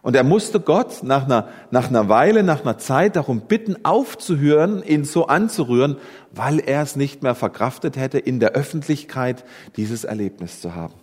Und 0.00 0.14
er 0.14 0.24
musste 0.24 0.60
Gott 0.60 1.02
nach 1.02 1.24
einer, 1.24 1.48
nach 1.70 1.88
einer 1.88 2.08
Weile, 2.08 2.42
nach 2.42 2.62
einer 2.62 2.78
Zeit 2.78 3.16
darum 3.16 3.42
bitten, 3.42 3.84
aufzuhören, 3.84 4.82
ihn 4.82 5.04
so 5.04 5.26
anzurühren, 5.26 5.96
weil 6.30 6.60
er 6.60 6.82
es 6.82 6.96
nicht 6.96 7.22
mehr 7.22 7.34
verkraftet 7.34 7.96
hätte, 7.96 8.18
in 8.18 8.38
der 8.38 8.52
Öffentlichkeit 8.52 9.44
dieses 9.76 10.04
Erlebnis 10.04 10.60
zu 10.60 10.74
haben. 10.74 10.94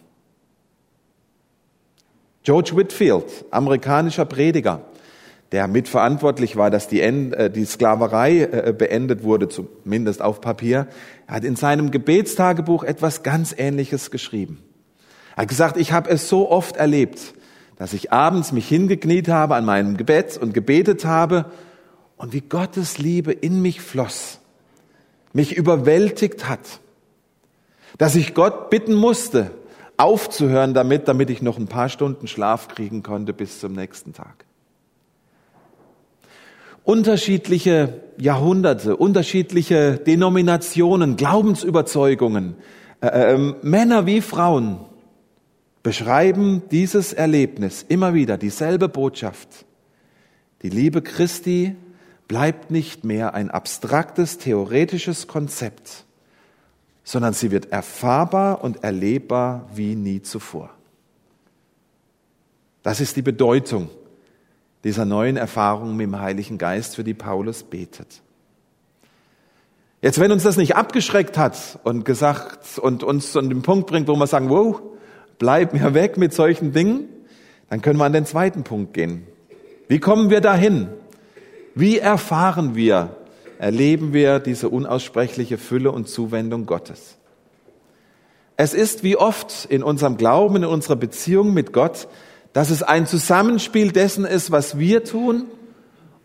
George 2.45 2.73
Whitfield, 2.75 3.43
amerikanischer 3.49 4.25
Prediger, 4.25 4.81
der 5.51 5.67
mitverantwortlich 5.67 6.55
war, 6.55 6.69
dass 6.69 6.87
die, 6.87 7.01
äh, 7.01 7.49
die 7.49 7.65
Sklaverei 7.65 8.41
äh, 8.41 8.71
beendet 8.71 9.23
wurde, 9.23 9.49
zumindest 9.49 10.21
auf 10.21 10.41
Papier, 10.41 10.87
hat 11.27 11.43
in 11.43 11.55
seinem 11.55 11.89
Gebetstagebuch 11.89 12.83
etwas 12.83 13.23
ganz 13.23 13.53
Ähnliches 13.57 14.11
geschrieben. 14.11 14.59
Er 15.35 15.41
hat 15.41 15.47
gesagt, 15.49 15.77
ich 15.77 15.91
habe 15.91 16.07
es 16.11 16.29
so 16.29 16.51
oft 16.51 16.77
erlebt, 16.77 17.33
dass 17.77 17.93
ich 17.93 18.13
abends 18.13 18.51
mich 18.51 18.67
hingekniet 18.67 19.27
habe 19.27 19.55
an 19.55 19.65
meinem 19.65 19.97
Gebet 19.97 20.37
und 20.37 20.53
gebetet 20.53 21.03
habe 21.03 21.45
und 22.15 22.31
wie 22.31 22.41
Gottes 22.41 22.99
Liebe 22.99 23.31
in 23.31 23.63
mich 23.63 23.81
floss, 23.81 24.39
mich 25.33 25.57
überwältigt 25.57 26.47
hat, 26.47 26.79
dass 27.97 28.15
ich 28.15 28.35
Gott 28.35 28.69
bitten 28.69 28.93
musste, 28.93 29.49
aufzuhören 29.97 30.73
damit, 30.73 31.07
damit 31.07 31.29
ich 31.29 31.41
noch 31.41 31.57
ein 31.57 31.67
paar 31.67 31.89
Stunden 31.89 32.27
Schlaf 32.27 32.67
kriegen 32.67 33.03
konnte 33.03 33.33
bis 33.33 33.59
zum 33.59 33.73
nächsten 33.73 34.13
Tag. 34.13 34.45
Unterschiedliche 36.83 38.01
Jahrhunderte, 38.17 38.95
unterschiedliche 38.95 39.95
Denominationen, 39.97 41.15
Glaubensüberzeugungen, 41.15 42.55
äh, 43.01 43.33
äh, 43.33 43.37
Männer 43.61 44.05
wie 44.05 44.21
Frauen 44.21 44.79
beschreiben 45.81 46.63
dieses 46.71 47.13
Erlebnis 47.13 47.83
immer 47.87 48.13
wieder, 48.13 48.37
dieselbe 48.37 48.89
Botschaft. 48.89 49.65
Die 50.61 50.69
Liebe 50.69 51.01
Christi 51.01 51.75
bleibt 52.27 52.71
nicht 52.71 53.03
mehr 53.03 53.33
ein 53.33 53.51
abstraktes, 53.51 54.37
theoretisches 54.39 55.27
Konzept, 55.27 56.04
sondern 57.05 57.33
sie 57.33 57.51
wird 57.51 57.71
erfahrbar 57.71 58.63
und 58.63 58.83
erlebbar 58.83 59.69
wie 59.73 59.95
nie 59.95 60.23
zuvor. 60.23 60.71
Das 62.83 62.99
ist 62.99 63.15
die 63.15 63.21
Bedeutung 63.21 63.89
dieser 64.83 65.05
neuen 65.05 65.37
Erfahrung 65.37 65.95
mit 65.95 66.07
dem 66.07 66.19
Heiligen 66.19 66.57
Geist, 66.57 66.95
für 66.95 67.03
die 67.03 67.13
Paulus 67.13 67.63
betet. 67.63 68.21
Jetzt, 70.01 70.19
wenn 70.19 70.31
uns 70.31 70.43
das 70.43 70.57
nicht 70.57 70.75
abgeschreckt 70.75 71.37
hat 71.37 71.79
und 71.83 72.05
gesagt 72.05 72.79
und 72.79 73.03
uns 73.03 73.35
an 73.37 73.49
den 73.49 73.61
Punkt 73.61 73.87
bringt, 73.87 74.07
wo 74.07 74.15
wir 74.15 74.27
sagen, 74.27 74.49
wow, 74.49 74.81
bleib 75.39 75.73
mir 75.73 75.93
weg 75.93 76.17
mit 76.17 76.33
solchen 76.33 76.73
Dingen, 76.73 77.07
dann 77.69 77.81
können 77.81 77.97
wir 77.97 78.05
an 78.05 78.13
den 78.13 78.25
zweiten 78.25 78.63
Punkt 78.63 78.93
gehen. 78.93 79.25
Wie 79.87 79.99
kommen 79.99 80.29
wir 80.29 80.41
dahin? 80.41 80.89
Wie 81.75 81.99
erfahren 81.99 82.75
wir 82.75 83.15
erleben 83.59 84.13
wir 84.13 84.39
diese 84.39 84.69
unaussprechliche 84.69 85.57
Fülle 85.57 85.91
und 85.91 86.07
Zuwendung 86.07 86.65
Gottes. 86.65 87.17
Es 88.57 88.73
ist 88.73 89.03
wie 89.03 89.17
oft 89.17 89.65
in 89.65 89.83
unserem 89.83 90.17
Glauben, 90.17 90.57
in 90.57 90.65
unserer 90.65 90.95
Beziehung 90.95 91.53
mit 91.53 91.73
Gott, 91.73 92.07
dass 92.53 92.69
es 92.69 92.83
ein 92.83 93.05
Zusammenspiel 93.05 93.91
dessen 93.91 94.25
ist, 94.25 94.51
was 94.51 94.79
wir 94.79 95.03
tun 95.03 95.45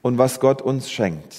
und 0.02 0.18
was 0.18 0.38
Gott 0.38 0.62
uns 0.62 0.90
schenkt. 0.90 1.34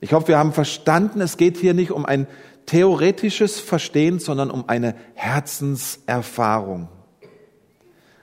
Ich 0.00 0.12
hoffe, 0.12 0.28
wir 0.28 0.38
haben 0.38 0.52
verstanden, 0.52 1.20
es 1.20 1.36
geht 1.36 1.56
hier 1.56 1.74
nicht 1.74 1.90
um 1.90 2.04
ein 2.04 2.26
theoretisches 2.66 3.58
Verstehen, 3.58 4.18
sondern 4.18 4.50
um 4.50 4.68
eine 4.68 4.94
Herzenserfahrung. 5.14 6.88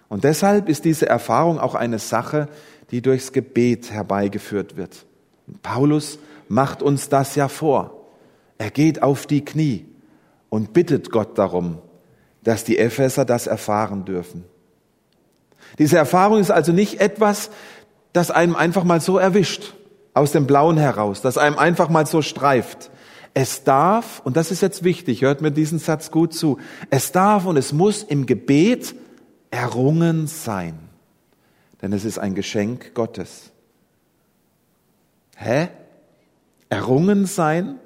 Und 0.08 0.24
deshalb 0.24 0.70
ist 0.70 0.86
diese 0.86 1.08
Erfahrung 1.08 1.60
auch 1.60 1.76
eine 1.76 2.00
Sache, 2.00 2.48
die 2.92 3.02
durchs 3.02 3.34
Gebet 3.34 3.92
herbeigeführt 3.92 4.78
wird. 4.78 5.06
Paulus 5.62 6.20
macht 6.48 6.82
uns 6.82 7.10
das 7.10 7.36
ja 7.36 7.48
vor. 7.48 8.08
Er 8.58 8.72
geht 8.72 9.02
auf 9.02 9.26
die 9.26 9.44
Knie 9.44 9.86
und 10.50 10.74
bittet 10.74 11.12
Gott 11.12 11.38
darum, 11.38 11.80
dass 12.44 12.64
die 12.64 12.78
Epheser 12.78 13.26
das 13.26 13.48
erfahren 13.48 14.06
dürfen. 14.06 14.44
Diese 15.80 15.98
Erfahrung 15.98 16.40
ist 16.40 16.52
also 16.52 16.72
nicht 16.72 17.00
etwas, 17.00 17.50
das 18.14 18.32
einem 18.32 18.56
einfach 18.56 18.84
mal 18.84 19.00
so 19.00 19.18
erwischt, 19.18 19.74
aus 20.14 20.32
dem 20.32 20.48
Blauen 20.48 20.78
heraus, 20.78 21.22
das 21.22 21.38
einem 21.38 21.58
einfach 21.58 21.90
mal 21.90 22.06
so 22.06 22.22
streift. 22.22 22.92
Es 23.34 23.64
darf, 23.64 24.22
und 24.26 24.36
das 24.36 24.52
ist 24.52 24.62
jetzt 24.62 24.84
wichtig, 24.84 25.22
hört 25.22 25.42
mir 25.42 25.52
diesen 25.52 25.80
Satz 25.80 26.12
gut 26.12 26.34
zu, 26.34 26.58
es 26.90 27.14
darf 27.14 27.46
und 27.46 27.56
es 27.56 27.72
muss 27.72 28.04
im 28.04 28.26
Gebet 28.26 28.94
errungen 29.52 30.28
sein, 30.28 30.78
denn 31.82 31.94
es 31.94 32.04
ist 32.04 32.20
ein 32.20 32.36
Geschenk 32.36 32.94
Gottes. 32.94 33.52
Hä? 35.36 35.70
Errungen 36.70 37.26
sein? 37.26 37.80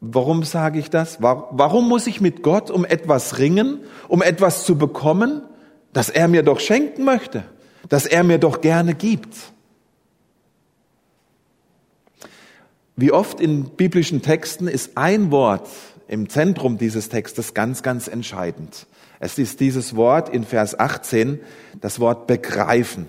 Warum 0.00 0.44
sage 0.44 0.78
ich 0.78 0.90
das? 0.90 1.20
Warum 1.20 1.88
muss 1.88 2.06
ich 2.06 2.20
mit 2.20 2.42
Gott 2.42 2.70
um 2.70 2.84
etwas 2.84 3.38
ringen, 3.38 3.80
um 4.08 4.22
etwas 4.22 4.64
zu 4.64 4.76
bekommen, 4.76 5.42
das 5.92 6.10
er 6.10 6.28
mir 6.28 6.42
doch 6.42 6.60
schenken 6.60 7.04
möchte, 7.04 7.44
das 7.88 8.06
er 8.06 8.22
mir 8.22 8.38
doch 8.38 8.60
gerne 8.60 8.94
gibt? 8.94 9.34
Wie 12.96 13.12
oft 13.12 13.40
in 13.40 13.64
biblischen 13.64 14.22
Texten 14.22 14.68
ist 14.68 14.96
ein 14.96 15.30
Wort 15.30 15.68
im 16.08 16.28
Zentrum 16.28 16.78
dieses 16.78 17.08
Textes 17.08 17.52
ganz, 17.54 17.82
ganz 17.82 18.08
entscheidend. 18.08 18.86
Es 19.18 19.38
ist 19.38 19.60
dieses 19.60 19.96
Wort 19.96 20.28
in 20.28 20.44
Vers 20.44 20.78
18, 20.78 21.40
das 21.80 22.00
Wort 22.00 22.26
begreifen. 22.26 23.08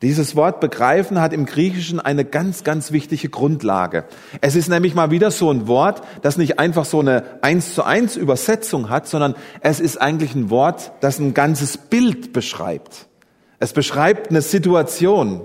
Dieses 0.00 0.34
Wort 0.34 0.60
begreifen 0.60 1.20
hat 1.20 1.32
im 1.32 1.46
Griechischen 1.46 2.00
eine 2.00 2.24
ganz, 2.24 2.64
ganz 2.64 2.92
wichtige 2.92 3.28
Grundlage. 3.28 4.04
Es 4.40 4.56
ist 4.56 4.68
nämlich 4.68 4.94
mal 4.94 5.10
wieder 5.10 5.30
so 5.30 5.50
ein 5.50 5.66
Wort, 5.68 6.02
das 6.22 6.36
nicht 6.36 6.58
einfach 6.58 6.84
so 6.84 7.00
eine 7.00 7.24
eins 7.42 7.74
zu 7.74 7.84
eins 7.84 8.16
Übersetzung 8.16 8.88
hat, 8.88 9.06
sondern 9.06 9.34
es 9.60 9.80
ist 9.80 10.00
eigentlich 10.00 10.34
ein 10.34 10.50
Wort, 10.50 10.92
das 11.00 11.18
ein 11.18 11.34
ganzes 11.34 11.76
Bild 11.76 12.32
beschreibt. 12.32 13.06
Es 13.58 13.72
beschreibt 13.72 14.30
eine 14.30 14.42
Situation. 14.42 15.42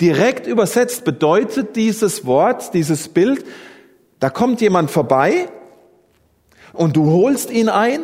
Direkt 0.00 0.46
übersetzt 0.46 1.04
bedeutet 1.04 1.74
dieses 1.74 2.24
Wort, 2.26 2.74
dieses 2.74 3.08
Bild, 3.08 3.44
da 4.20 4.30
kommt 4.30 4.60
jemand 4.60 4.90
vorbei 4.90 5.48
und 6.72 6.96
du 6.96 7.10
holst 7.10 7.50
ihn 7.50 7.68
ein, 7.68 8.00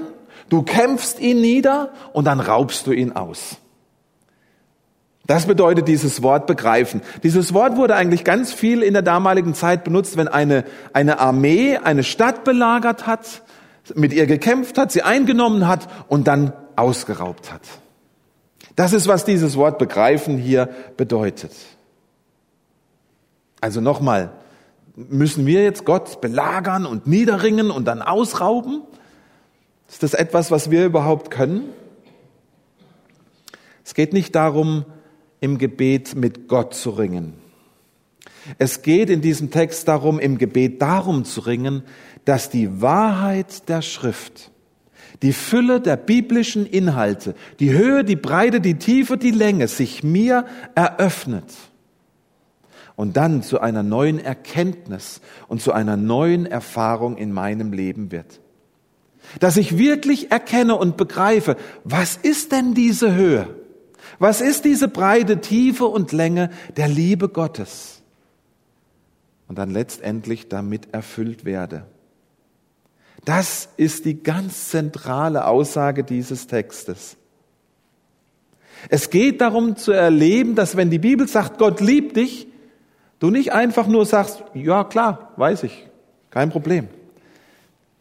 du 0.49 0.63
kämpfst 0.63 1.21
ihn 1.21 1.41
nieder 1.41 1.93
und 2.13 2.25
dann 2.25 2.41
raubst 2.41 2.87
du 2.87 2.93
ihn 2.93 3.13
aus. 3.13 3.59
Das 5.27 5.47
bedeutet 5.47 5.89
dieses 5.89 6.23
Wort 6.23 6.47
begreifen. 6.47 7.01
Dieses 7.23 7.53
Wort 7.53 7.77
wurde 7.77 7.97
eigentlich 7.97 8.23
ganz 8.23 8.53
viel 8.53 8.83
in 8.83 8.93
der 8.93 9.03
damaligen 9.03 9.55
Zeit 9.55 9.83
benutzt, 9.83 10.17
wenn 10.17 10.29
eine, 10.29 10.65
eine 10.93 11.19
Armee 11.19 11.79
eine 11.79 12.05
Stadt 12.05 12.45
belagert 12.45 13.07
hat, 13.07 13.43
mit 13.95 14.13
ihr 14.13 14.27
gekämpft 14.27 14.79
hat, 14.79 14.93
sie 14.93 15.03
eingenommen 15.03 15.67
hat 15.67 15.89
und 16.09 16.29
dann 16.29 16.53
ausgeraubt 16.77 17.53
hat. 17.53 17.63
Das 18.77 18.93
ist, 18.93 19.09
was 19.09 19.25
dieses 19.25 19.57
Wort 19.57 19.79
begreifen 19.79 20.39
hier 20.39 20.69
bedeutet. 20.97 21.53
Also 23.61 23.81
nochmal, 23.81 24.31
müssen 24.95 25.47
wir 25.47 25.65
jetzt 25.65 25.85
Gott 25.85 26.21
belagern 26.21 26.87
und 26.87 27.07
niederringen 27.07 27.71
und 27.71 27.87
dann 27.87 28.03
ausrauben? 28.03 28.83
Ist 29.89 30.03
das 30.03 30.15
etwas, 30.15 30.51
was 30.51 30.71
wir 30.71 30.85
überhaupt 30.85 31.31
können? 31.31 31.65
Es 33.85 33.95
geht 33.95 34.13
nicht 34.13 34.35
darum, 34.35 34.85
im 35.41 35.59
Gebet 35.59 36.15
mit 36.15 36.49
Gott 36.49 36.75
zu 36.75 36.91
ringen. 36.91 37.35
Es 38.59 38.83
geht 38.83 39.11
in 39.11 39.21
diesem 39.21 39.51
Text 39.51 39.89
darum, 39.89 40.19
im 40.19 40.39
Gebet 40.39 40.81
darum 40.81 41.25
zu 41.25 41.41
ringen, 41.41 41.83
dass 42.25 42.51
die 42.51 42.81
Wahrheit 42.81 43.69
der 43.69 43.83
Schrift, 43.83 44.51
die 45.23 45.33
Fülle 45.33 45.81
der 45.81 45.97
biblischen 45.97 46.67
Inhalte, 46.67 47.35
die 47.61 47.73
Höhe, 47.73 48.05
die 48.05 48.17
Breite, 48.17 48.61
die 48.61 48.79
Tiefe, 48.79 49.17
die 49.17 49.31
Länge 49.31 49.69
sich 49.69 50.03
mir 50.03 50.47
eröffnet 50.75 51.53
und 52.97 53.17
dann 53.17 53.43
zu 53.43 53.61
einer 53.61 53.83
neuen 53.83 54.19
Erkenntnis 54.19 55.21
und 55.49 55.61
zu 55.61 55.73
einer 55.73 55.97
neuen 55.97 56.47
Erfahrung 56.47 57.17
in 57.17 57.33
meinem 57.33 57.73
Leben 57.73 58.11
wird. 58.11 58.41
Dass 59.41 59.57
ich 59.57 59.77
wirklich 59.77 60.31
erkenne 60.31 60.77
und 60.77 60.97
begreife, 60.97 61.57
was 61.85 62.17
ist 62.17 62.53
denn 62.53 62.75
diese 62.75 63.15
Höhe? 63.15 63.49
Was 64.19 64.41
ist 64.41 64.65
diese 64.65 64.89
breite 64.89 65.41
Tiefe 65.41 65.87
und 65.87 66.13
Länge 66.13 66.51
der 66.77 66.89
Liebe 66.89 67.29
Gottes? 67.29 68.03
Und 69.49 69.59
dann 69.59 69.71
letztendlich 69.71 70.49
damit 70.49 70.93
erfüllt 70.93 71.45
werde. 71.45 71.87
Das 73.25 73.69
ist 73.77 74.05
die 74.05 74.23
ganz 74.23 74.71
zentrale 74.71 75.47
Aussage 75.47 76.05
dieses 76.05 76.47
Textes. 76.47 77.17
Es 78.89 79.11
geht 79.11 79.41
darum 79.41 79.77
zu 79.77 79.93
erleben, 79.93 80.55
dass 80.55 80.77
wenn 80.77 80.91
die 80.91 80.99
Bibel 80.99 81.27
sagt, 81.27 81.59
Gott 81.59 81.81
liebt 81.81 82.17
dich, 82.17 82.47
Du 83.19 83.31
nicht 83.31 83.53
einfach 83.53 83.87
nur 83.87 84.05
sagst, 84.05 84.45
ja 84.55 84.85
klar, 84.85 85.33
weiß 85.37 85.63
ich, 85.63 85.89
kein 86.31 86.51
Problem. 86.51 86.89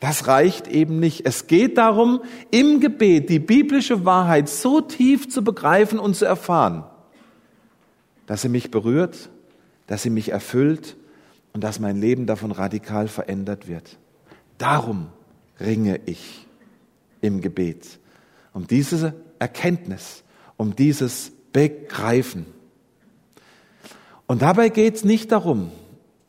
Das 0.06 0.28
reicht 0.28 0.68
eben 0.68 1.00
nicht. 1.00 1.26
Es 1.26 1.48
geht 1.48 1.80
darum, 1.80 2.22
im 2.52 2.80
Gebet 2.80 3.28
die 3.28 3.39
biblische 3.39 4.06
Wahrheit 4.06 4.48
so 4.48 4.80
tief 4.80 5.30
zu 5.30 5.44
begreifen 5.44 5.98
und 5.98 6.15
zu 6.15 6.26
erfahren, 6.26 6.84
dass 8.28 8.44
sie 8.44 8.50
mich 8.50 8.70
berührt, 8.70 9.32
dass 9.88 10.04
sie 10.04 10.12
mich 10.12 10.30
erfüllt 10.30 10.96
und 11.54 11.63
dass 11.63 11.80
mein 11.80 12.00
Leben 12.00 12.28
davon 12.28 12.52
radikal 12.52 13.08
verändert 13.08 13.68
wird. 13.68 13.98
Darum 14.60 15.08
ringe 15.60 16.00
ich 16.06 16.46
im 17.22 17.41
Gebet. 17.41 17.98
Um 18.54 18.68
diese 18.68 19.15
Erkenntnis, 19.39 20.24
um 20.56 20.76
dieses 20.76 21.32
Begreifen. 21.52 22.46
Und 24.28 24.44
dabei 24.44 24.70
geht 24.70 24.98
es 24.98 25.04
nicht 25.04 25.32
darum, 25.32 25.72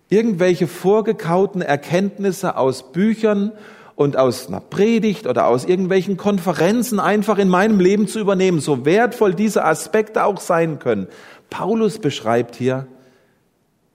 irgendwelche 0.08 0.66
vorgekauten 0.66 1.62
Erkenntnisse 1.62 2.56
aus 2.56 2.92
Büchern 2.92 3.52
und 3.96 4.16
aus 4.16 4.48
einer 4.48 4.60
Predigt 4.60 5.26
oder 5.26 5.46
aus 5.46 5.64
irgendwelchen 5.64 6.16
Konferenzen 6.16 7.00
einfach 7.00 7.38
in 7.38 7.48
meinem 7.48 7.80
Leben 7.80 8.06
zu 8.06 8.20
übernehmen, 8.20 8.60
so 8.60 8.84
wertvoll 8.84 9.34
diese 9.34 9.64
Aspekte 9.64 10.24
auch 10.24 10.40
sein 10.40 10.78
können. 10.78 11.08
Paulus 11.50 11.98
beschreibt 11.98 12.56
hier, 12.56 12.86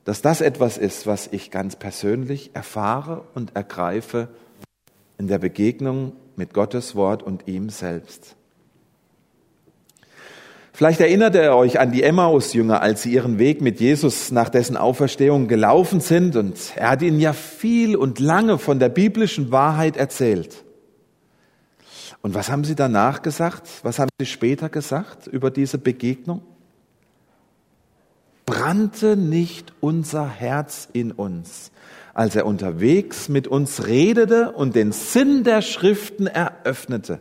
dass 0.03 0.21
das 0.21 0.41
etwas 0.41 0.77
ist, 0.77 1.05
was 1.05 1.27
ich 1.31 1.51
ganz 1.51 1.75
persönlich 1.75 2.51
erfahre 2.53 3.23
und 3.35 3.55
ergreife 3.55 4.29
in 5.17 5.27
der 5.27 5.37
Begegnung 5.37 6.13
mit 6.35 6.53
Gottes 6.53 6.95
Wort 6.95 7.21
und 7.21 7.47
ihm 7.47 7.69
selbst. 7.69 8.35
Vielleicht 10.73 11.01
erinnert 11.01 11.35
ihr 11.35 11.53
euch 11.53 11.79
an 11.79 11.91
die 11.91 12.01
Emmaus-Jünger, 12.01 12.81
als 12.81 13.03
sie 13.03 13.11
ihren 13.13 13.39
Weg 13.39 13.61
mit 13.61 13.79
Jesus 13.79 14.31
nach 14.31 14.49
dessen 14.49 14.77
Auferstehung 14.77 15.47
gelaufen 15.47 15.99
sind 15.99 16.35
und 16.35 16.57
er 16.75 16.91
hat 16.91 17.01
ihnen 17.01 17.19
ja 17.19 17.33
viel 17.33 17.95
und 17.95 18.19
lange 18.19 18.57
von 18.57 18.79
der 18.79 18.89
biblischen 18.89 19.51
Wahrheit 19.51 19.97
erzählt. 19.97 20.63
Und 22.21 22.35
was 22.35 22.49
haben 22.49 22.63
sie 22.63 22.75
danach 22.75 23.21
gesagt? 23.21 23.67
Was 23.83 23.99
haben 23.99 24.09
sie 24.19 24.25
später 24.25 24.69
gesagt 24.69 25.27
über 25.27 25.51
diese 25.51 25.77
Begegnung? 25.77 26.41
Brannte 28.45 29.17
nicht 29.17 29.73
unser 29.81 30.27
Herz 30.27 30.87
in 30.93 31.11
uns, 31.11 31.71
als 32.13 32.35
er 32.35 32.45
unterwegs 32.45 33.27
mit 33.27 33.47
uns 33.47 33.87
redete 33.87 34.51
und 34.51 34.75
den 34.75 34.91
Sinn 34.91 35.43
der 35.43 35.61
Schriften 35.61 36.27
eröffnete? 36.27 37.19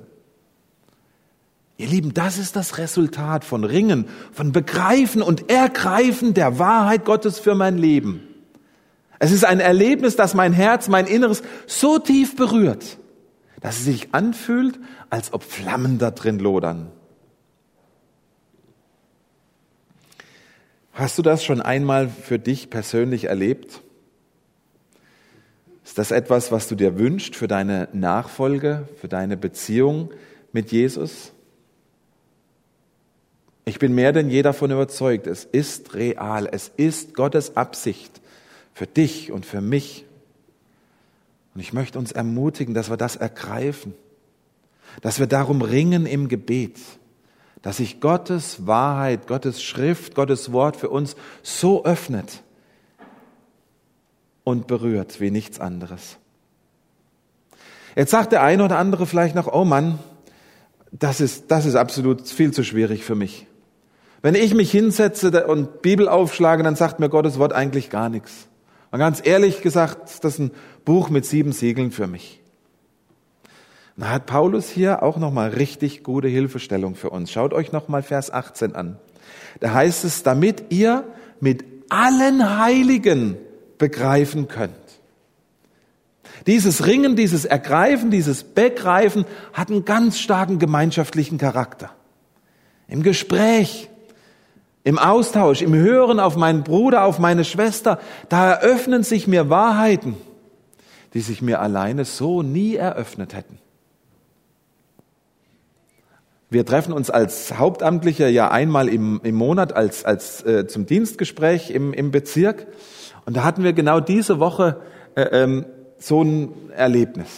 Ihr 1.81 1.88
Lieben, 1.88 2.12
das 2.12 2.37
ist 2.37 2.57
das 2.57 2.77
Resultat 2.77 3.43
von 3.43 3.64
Ringen, 3.64 4.05
von 4.33 4.53
Begreifen 4.53 5.23
und 5.23 5.51
Ergreifen 5.51 6.35
der 6.35 6.59
Wahrheit 6.59 7.07
Gottes 7.07 7.38
für 7.38 7.55
mein 7.55 7.79
Leben. 7.79 8.21
Es 9.19 9.33
ist 9.33 9.47
ein 9.47 9.61
Erlebnis, 9.61 10.14
das 10.14 10.35
mein 10.35 10.53
Herz, 10.53 10.88
mein 10.88 11.07
Inneres 11.07 11.43
so 11.66 11.99
tief 11.99 12.37
berührt, 12.37 12.99
dass 13.62 13.79
es 13.79 13.87
sich 13.87 14.14
anfühlt, 14.14 14.79
als 15.09 15.33
ob 15.33 15.43
Flammen 15.43 15.97
da 15.97 16.11
drin 16.11 16.38
lodern. 16.38 16.93
Hast 20.93 21.16
du 21.16 21.23
das 21.23 21.43
schon 21.43 21.62
einmal 21.62 22.11
für 22.11 22.38
dich 22.38 22.69
persönlich 22.69 23.25
erlebt? 23.25 23.81
Ist 25.83 25.97
das 25.97 26.11
etwas, 26.11 26.53
was 26.53 26.69
du 26.69 26.75
dir 26.75 26.99
wünschst 26.99 27.37
für 27.37 27.49
deine 27.49 27.88
Nachfolge, 27.95 28.87
für 29.01 29.09
deine 29.09 29.38
Beziehung 29.38 30.11
mit 30.53 30.73
Jesus? 30.73 31.33
Ich 33.70 33.78
bin 33.78 33.94
mehr 33.94 34.12
denn 34.12 34.30
je 34.30 34.42
davon 34.42 34.72
überzeugt, 34.72 35.28
es 35.28 35.44
ist 35.44 35.94
real, 35.94 36.48
es 36.50 36.72
ist 36.76 37.14
Gottes 37.14 37.56
Absicht 37.56 38.20
für 38.74 38.88
dich 38.88 39.30
und 39.30 39.46
für 39.46 39.61
mich. 39.61 40.06
Und 41.54 41.61
ich 41.61 41.72
möchte 41.72 41.96
uns 41.96 42.11
ermutigen, 42.11 42.74
dass 42.74 42.90
wir 42.90 42.96
das 42.96 43.14
ergreifen, 43.14 43.94
dass 45.02 45.20
wir 45.20 45.28
darum 45.28 45.62
ringen 45.62 46.04
im 46.04 46.26
Gebet, 46.26 46.80
dass 47.62 47.76
sich 47.76 48.00
Gottes 48.00 48.66
Wahrheit, 48.66 49.28
Gottes 49.28 49.62
Schrift, 49.62 50.16
Gottes 50.16 50.50
Wort 50.50 50.76
für 50.76 50.90
uns 50.90 51.14
so 51.44 51.85
öffnet 51.85 52.42
und 54.42 54.66
berührt 54.66 55.20
wie 55.20 55.30
nichts 55.30 55.61
anderes. 55.61 56.16
Jetzt 57.94 58.11
sagt 58.11 58.33
der 58.33 58.42
eine 58.42 58.64
oder 58.64 58.78
andere 58.78 59.06
vielleicht 59.06 59.37
noch, 59.37 59.46
oh 59.46 59.64
Mann, 59.64 60.00
das 60.90 61.20
ist, 61.20 61.52
das 61.52 61.66
ist 61.66 61.76
absolut 61.76 62.26
viel 62.26 62.52
zu 62.52 62.64
schwierig 62.64 63.04
für 63.04 63.14
mich. 63.14 63.46
Wenn 64.22 64.35
ich 64.35 64.54
mich 64.54 64.70
hinsetze 64.70 65.46
und 65.46 65.83
Bibel 65.83 66.09
aufschlage, 66.09 66.62
dann 66.62 66.76
sagt 66.76 67.00
mir 67.00 67.09
Gottes 67.09 67.38
Wort 67.38 67.52
eigentlich 67.52 67.90
gar 67.90 68.09
nichts. 68.09 68.48
Und 68.90 68.98
ganz 68.98 69.20
ehrlich 69.24 69.62
gesagt, 69.62 70.11
das 70.22 70.35
ist 70.35 70.38
ein 70.38 70.50
Buch 70.85 71.11
mit 71.11 71.24
sieben 71.24 71.52
Siegeln 71.52 71.90
für 71.90 72.06
mich. 72.06 72.40
Da 73.96 74.09
hat 74.09 74.26
Paulus 74.26 74.70
hier 74.70 75.02
auch 75.02 75.18
nochmal 75.18 75.50
richtig 75.50 76.02
gute 76.02 76.26
Hilfestellung 76.26 76.94
für 76.94 77.11
uns. 77.11 77.30
Schaut 77.30 77.52
euch 77.52 77.70
nochmal 77.70 78.02
Vers 78.02 78.33
18 78.33 78.74
an. 78.74 78.98
Da 79.61 79.74
heißt 79.74 80.04
es, 80.04 80.22
damit 80.22 80.64
ihr 80.70 81.04
mit 81.38 81.64
allen 81.90 82.59
Heiligen 82.59 83.37
begreifen 83.76 84.48
könnt. 84.48 84.74
Dieses 86.46 86.87
Ringen, 86.87 87.14
dieses 87.14 87.44
Ergreifen, 87.44 88.11
dieses 88.11 88.42
Begreifen 88.42 89.26
hat 89.52 89.70
einen 89.70 89.85
ganz 89.85 90.18
starken 90.18 90.59
gemeinschaftlichen 90.59 91.37
Charakter. 91.37 91.90
Im 92.88 93.02
Gespräch, 93.02 93.89
im 94.85 94.99
Austausch, 94.99 95.62
im 95.62 95.75
Hören 95.75 96.21
auf 96.21 96.37
meinen 96.37 96.62
Bruder, 96.62 97.05
auf 97.05 97.19
meine 97.19 97.45
Schwester, 97.45 97.99
da 98.29 98.53
eröffnen 98.53 99.03
sich 99.03 99.27
mir 99.27 99.51
Wahrheiten, 99.51 100.16
die 101.14 101.21
sich 101.21 101.43
mir 101.43 101.61
alleine 101.61 102.05
so 102.05 102.43
nie 102.43 102.77
eröffnet 102.77 103.35
hätten. 103.35 103.59
Wir 106.53 106.66
treffen 106.66 106.93
uns 106.93 107.11
als 107.11 107.59
Hauptamtliche 107.59 108.29
ja 108.29 108.51
einmal 108.51 108.88
im, 108.88 109.21
im 109.23 109.37
Monat 109.37 109.73
als, 109.73 110.05
als 110.05 110.45
äh, 110.45 110.66
zum 110.66 110.85
Dienstgespräch 110.85 111.71
im, 111.71 111.93
im 111.93 112.11
Bezirk. 112.11 112.66
Und 113.25 113.37
da 113.37 113.45
hatten 113.45 113.62
wir 113.62 113.73
genau 113.73 114.01
diese 114.01 114.40
Woche 114.40 114.81
äh, 115.14 115.23
ähm, 115.23 115.66
so 115.99 116.23
ein 116.23 116.53
Erlebnis, 116.75 117.29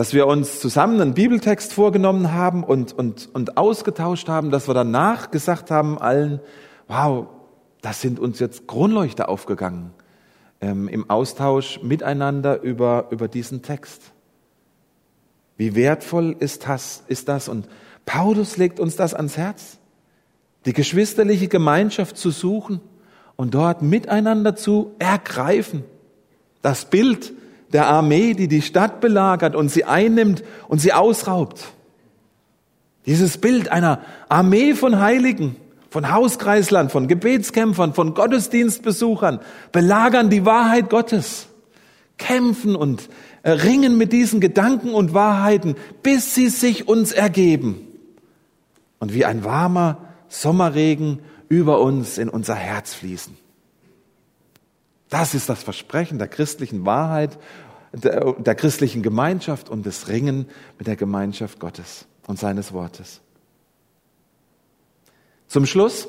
dass 0.00 0.14
wir 0.14 0.26
uns 0.26 0.60
zusammen 0.60 0.98
einen 0.98 1.12
Bibeltext 1.12 1.74
vorgenommen 1.74 2.32
haben 2.32 2.64
und, 2.64 2.94
und, 2.94 3.28
und 3.34 3.58
ausgetauscht 3.58 4.30
haben, 4.30 4.50
dass 4.50 4.66
wir 4.66 4.72
danach 4.72 5.30
gesagt 5.30 5.70
haben 5.70 5.98
allen, 5.98 6.40
wow, 6.88 7.26
das 7.82 8.00
sind 8.00 8.18
uns 8.18 8.38
jetzt 8.38 8.66
Kronleuchter 8.66 9.28
aufgegangen 9.28 9.92
ähm, 10.62 10.88
im 10.88 11.10
Austausch 11.10 11.82
miteinander 11.82 12.62
über, 12.62 13.08
über 13.10 13.28
diesen 13.28 13.60
Text. 13.60 14.00
Wie 15.58 15.74
wertvoll 15.74 16.34
ist 16.38 16.66
das, 16.66 17.04
ist 17.06 17.28
das? 17.28 17.50
Und 17.50 17.68
Paulus 18.06 18.56
legt 18.56 18.80
uns 18.80 18.96
das 18.96 19.12
ans 19.12 19.36
Herz, 19.36 19.76
die 20.64 20.72
geschwisterliche 20.72 21.48
Gemeinschaft 21.48 22.16
zu 22.16 22.30
suchen 22.30 22.80
und 23.36 23.52
dort 23.52 23.82
miteinander 23.82 24.56
zu 24.56 24.94
ergreifen. 24.98 25.84
Das 26.62 26.86
Bild 26.86 27.34
der 27.72 27.86
Armee, 27.86 28.34
die 28.34 28.48
die 28.48 28.62
Stadt 28.62 29.00
belagert 29.00 29.54
und 29.54 29.70
sie 29.70 29.84
einnimmt 29.84 30.42
und 30.68 30.80
sie 30.80 30.92
ausraubt. 30.92 31.72
Dieses 33.06 33.38
Bild 33.38 33.70
einer 33.70 34.00
Armee 34.28 34.74
von 34.74 35.00
Heiligen, 35.00 35.56
von 35.88 36.12
Hauskreislern, 36.12 36.90
von 36.90 37.08
Gebetskämpfern, 37.08 37.94
von 37.94 38.14
Gottesdienstbesuchern, 38.14 39.40
belagern 39.72 40.30
die 40.30 40.44
Wahrheit 40.44 40.90
Gottes, 40.90 41.48
kämpfen 42.18 42.76
und 42.76 43.08
ringen 43.44 43.96
mit 43.96 44.12
diesen 44.12 44.40
Gedanken 44.40 44.92
und 44.94 45.14
Wahrheiten, 45.14 45.76
bis 46.02 46.34
sie 46.34 46.48
sich 46.48 46.86
uns 46.88 47.12
ergeben 47.12 47.86
und 48.98 49.14
wie 49.14 49.24
ein 49.24 49.44
warmer 49.44 49.98
Sommerregen 50.28 51.20
über 51.48 51.80
uns 51.80 52.18
in 52.18 52.28
unser 52.28 52.54
Herz 52.54 52.94
fließen. 52.94 53.36
Das 55.10 55.34
ist 55.34 55.48
das 55.48 55.62
Versprechen 55.62 56.18
der 56.18 56.28
christlichen 56.28 56.86
Wahrheit, 56.86 57.36
der, 57.92 58.32
der, 58.34 58.54
christlichen 58.54 59.02
Gemeinschaft 59.02 59.68
und 59.68 59.84
des 59.84 60.08
Ringen 60.08 60.46
mit 60.78 60.86
der 60.86 60.94
Gemeinschaft 60.94 61.58
Gottes 61.58 62.06
und 62.28 62.38
seines 62.38 62.72
Wortes. 62.72 63.20
Zum 65.48 65.66
Schluss, 65.66 66.06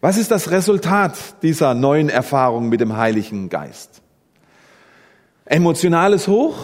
was 0.00 0.16
ist 0.16 0.30
das 0.30 0.50
Resultat 0.50 1.42
dieser 1.42 1.74
neuen 1.74 2.08
Erfahrung 2.08 2.70
mit 2.70 2.80
dem 2.80 2.96
Heiligen 2.96 3.50
Geist? 3.50 4.00
Emotionales 5.44 6.26
Hoch, 6.26 6.56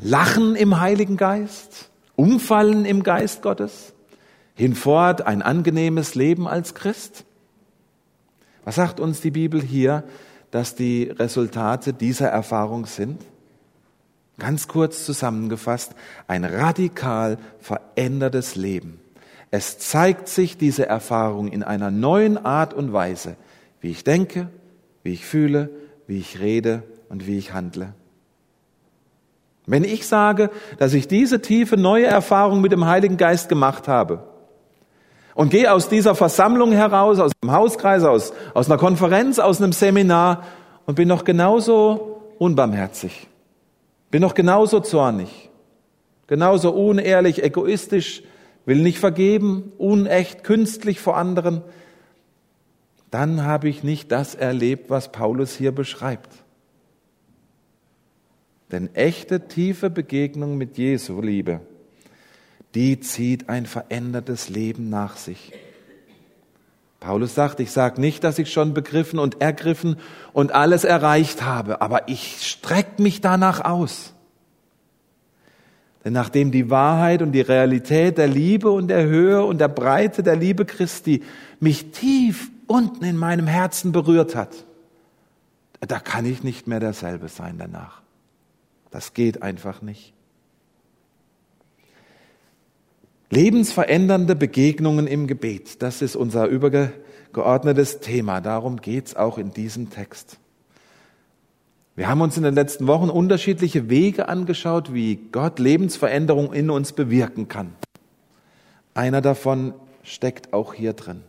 Lachen 0.00 0.56
im 0.56 0.80
Heiligen 0.80 1.18
Geist, 1.18 1.90
Umfallen 2.16 2.86
im 2.86 3.02
Geist 3.02 3.42
Gottes, 3.42 3.92
hinfort 4.54 5.26
ein 5.26 5.42
angenehmes 5.42 6.14
Leben 6.14 6.48
als 6.48 6.74
Christ? 6.74 7.26
Was 8.64 8.76
sagt 8.76 9.00
uns 9.00 9.20
die 9.20 9.30
Bibel 9.30 9.62
hier, 9.62 10.04
dass 10.50 10.74
die 10.74 11.04
Resultate 11.04 11.92
dieser 11.92 12.28
Erfahrung 12.28 12.86
sind? 12.86 13.22
Ganz 14.38 14.68
kurz 14.68 15.04
zusammengefasst, 15.04 15.94
ein 16.28 16.44
radikal 16.44 17.38
verändertes 17.60 18.54
Leben. 18.54 19.00
Es 19.50 19.78
zeigt 19.78 20.28
sich 20.28 20.58
diese 20.58 20.86
Erfahrung 20.86 21.48
in 21.48 21.62
einer 21.62 21.90
neuen 21.90 22.36
Art 22.36 22.74
und 22.74 22.92
Weise, 22.92 23.36
wie 23.80 23.90
ich 23.90 24.04
denke, 24.04 24.48
wie 25.02 25.12
ich 25.12 25.24
fühle, 25.24 25.70
wie 26.06 26.18
ich 26.18 26.40
rede 26.40 26.82
und 27.08 27.26
wie 27.26 27.38
ich 27.38 27.52
handle. 27.52 27.94
Wenn 29.66 29.84
ich 29.84 30.06
sage, 30.06 30.50
dass 30.78 30.94
ich 30.94 31.08
diese 31.08 31.40
tiefe 31.40 31.76
neue 31.76 32.06
Erfahrung 32.06 32.60
mit 32.60 32.72
dem 32.72 32.86
Heiligen 32.86 33.16
Geist 33.16 33.48
gemacht 33.48 33.88
habe, 33.88 34.25
und 35.36 35.50
gehe 35.50 35.70
aus 35.70 35.90
dieser 35.90 36.14
Versammlung 36.14 36.72
heraus, 36.72 37.20
aus 37.20 37.32
einem 37.42 37.52
Hauskreis, 37.52 38.02
aus, 38.04 38.32
aus 38.54 38.70
einer 38.70 38.78
Konferenz, 38.78 39.38
aus 39.38 39.60
einem 39.60 39.72
Seminar 39.72 40.44
und 40.86 40.94
bin 40.94 41.06
noch 41.06 41.24
genauso 41.24 42.22
unbarmherzig, 42.38 43.28
bin 44.10 44.22
noch 44.22 44.32
genauso 44.32 44.80
zornig, 44.80 45.50
genauso 46.26 46.70
unehrlich, 46.70 47.44
egoistisch, 47.44 48.22
will 48.64 48.78
nicht 48.78 48.98
vergeben, 48.98 49.72
unecht, 49.76 50.42
künstlich 50.42 51.00
vor 51.00 51.18
anderen, 51.18 51.60
dann 53.10 53.44
habe 53.44 53.68
ich 53.68 53.84
nicht 53.84 54.10
das 54.10 54.34
erlebt, 54.34 54.88
was 54.88 55.12
Paulus 55.12 55.54
hier 55.54 55.72
beschreibt. 55.72 56.30
Denn 58.72 58.94
echte, 58.94 59.48
tiefe 59.48 59.90
Begegnung 59.90 60.56
mit 60.56 60.78
Jesu 60.78 61.20
Liebe 61.20 61.60
die 62.76 63.00
zieht 63.00 63.48
ein 63.48 63.64
verändertes 63.64 64.50
Leben 64.50 64.90
nach 64.90 65.16
sich. 65.16 65.52
Paulus 67.00 67.34
sagt, 67.34 67.58
ich 67.60 67.70
sage 67.70 68.00
nicht, 68.00 68.22
dass 68.22 68.38
ich 68.38 68.52
schon 68.52 68.74
begriffen 68.74 69.18
und 69.18 69.40
ergriffen 69.40 69.96
und 70.34 70.52
alles 70.52 70.84
erreicht 70.84 71.42
habe, 71.42 71.80
aber 71.80 72.08
ich 72.08 72.46
strecke 72.46 73.00
mich 73.00 73.22
danach 73.22 73.64
aus. 73.64 74.12
Denn 76.04 76.12
nachdem 76.12 76.50
die 76.50 76.68
Wahrheit 76.68 77.22
und 77.22 77.32
die 77.32 77.40
Realität 77.40 78.18
der 78.18 78.28
Liebe 78.28 78.70
und 78.70 78.88
der 78.88 79.06
Höhe 79.06 79.42
und 79.42 79.58
der 79.58 79.68
Breite 79.68 80.22
der 80.22 80.36
Liebe 80.36 80.66
Christi 80.66 81.22
mich 81.58 81.92
tief 81.92 82.50
unten 82.66 83.04
in 83.04 83.16
meinem 83.16 83.46
Herzen 83.46 83.90
berührt 83.92 84.36
hat, 84.36 84.66
da 85.80 85.98
kann 85.98 86.26
ich 86.26 86.42
nicht 86.42 86.66
mehr 86.66 86.80
derselbe 86.80 87.28
sein 87.28 87.56
danach. 87.56 88.02
Das 88.90 89.14
geht 89.14 89.42
einfach 89.42 89.80
nicht. 89.80 90.15
Lebensverändernde 93.30 94.36
Begegnungen 94.36 95.08
im 95.08 95.26
Gebet, 95.26 95.82
das 95.82 96.00
ist 96.00 96.14
unser 96.14 96.46
übergeordnetes 96.46 97.98
Thema. 97.98 98.40
Darum 98.40 98.80
geht's 98.80 99.16
auch 99.16 99.36
in 99.38 99.52
diesem 99.52 99.90
Text. 99.90 100.38
Wir 101.96 102.08
haben 102.08 102.20
uns 102.20 102.36
in 102.36 102.44
den 102.44 102.54
letzten 102.54 102.86
Wochen 102.86 103.10
unterschiedliche 103.10 103.88
Wege 103.88 104.28
angeschaut, 104.28 104.94
wie 104.94 105.16
Gott 105.32 105.58
Lebensveränderung 105.58 106.52
in 106.52 106.70
uns 106.70 106.92
bewirken 106.92 107.48
kann. 107.48 107.74
Einer 108.94 109.22
davon 109.22 109.74
steckt 110.02 110.52
auch 110.52 110.74
hier 110.74 110.92
drin. 110.92 111.22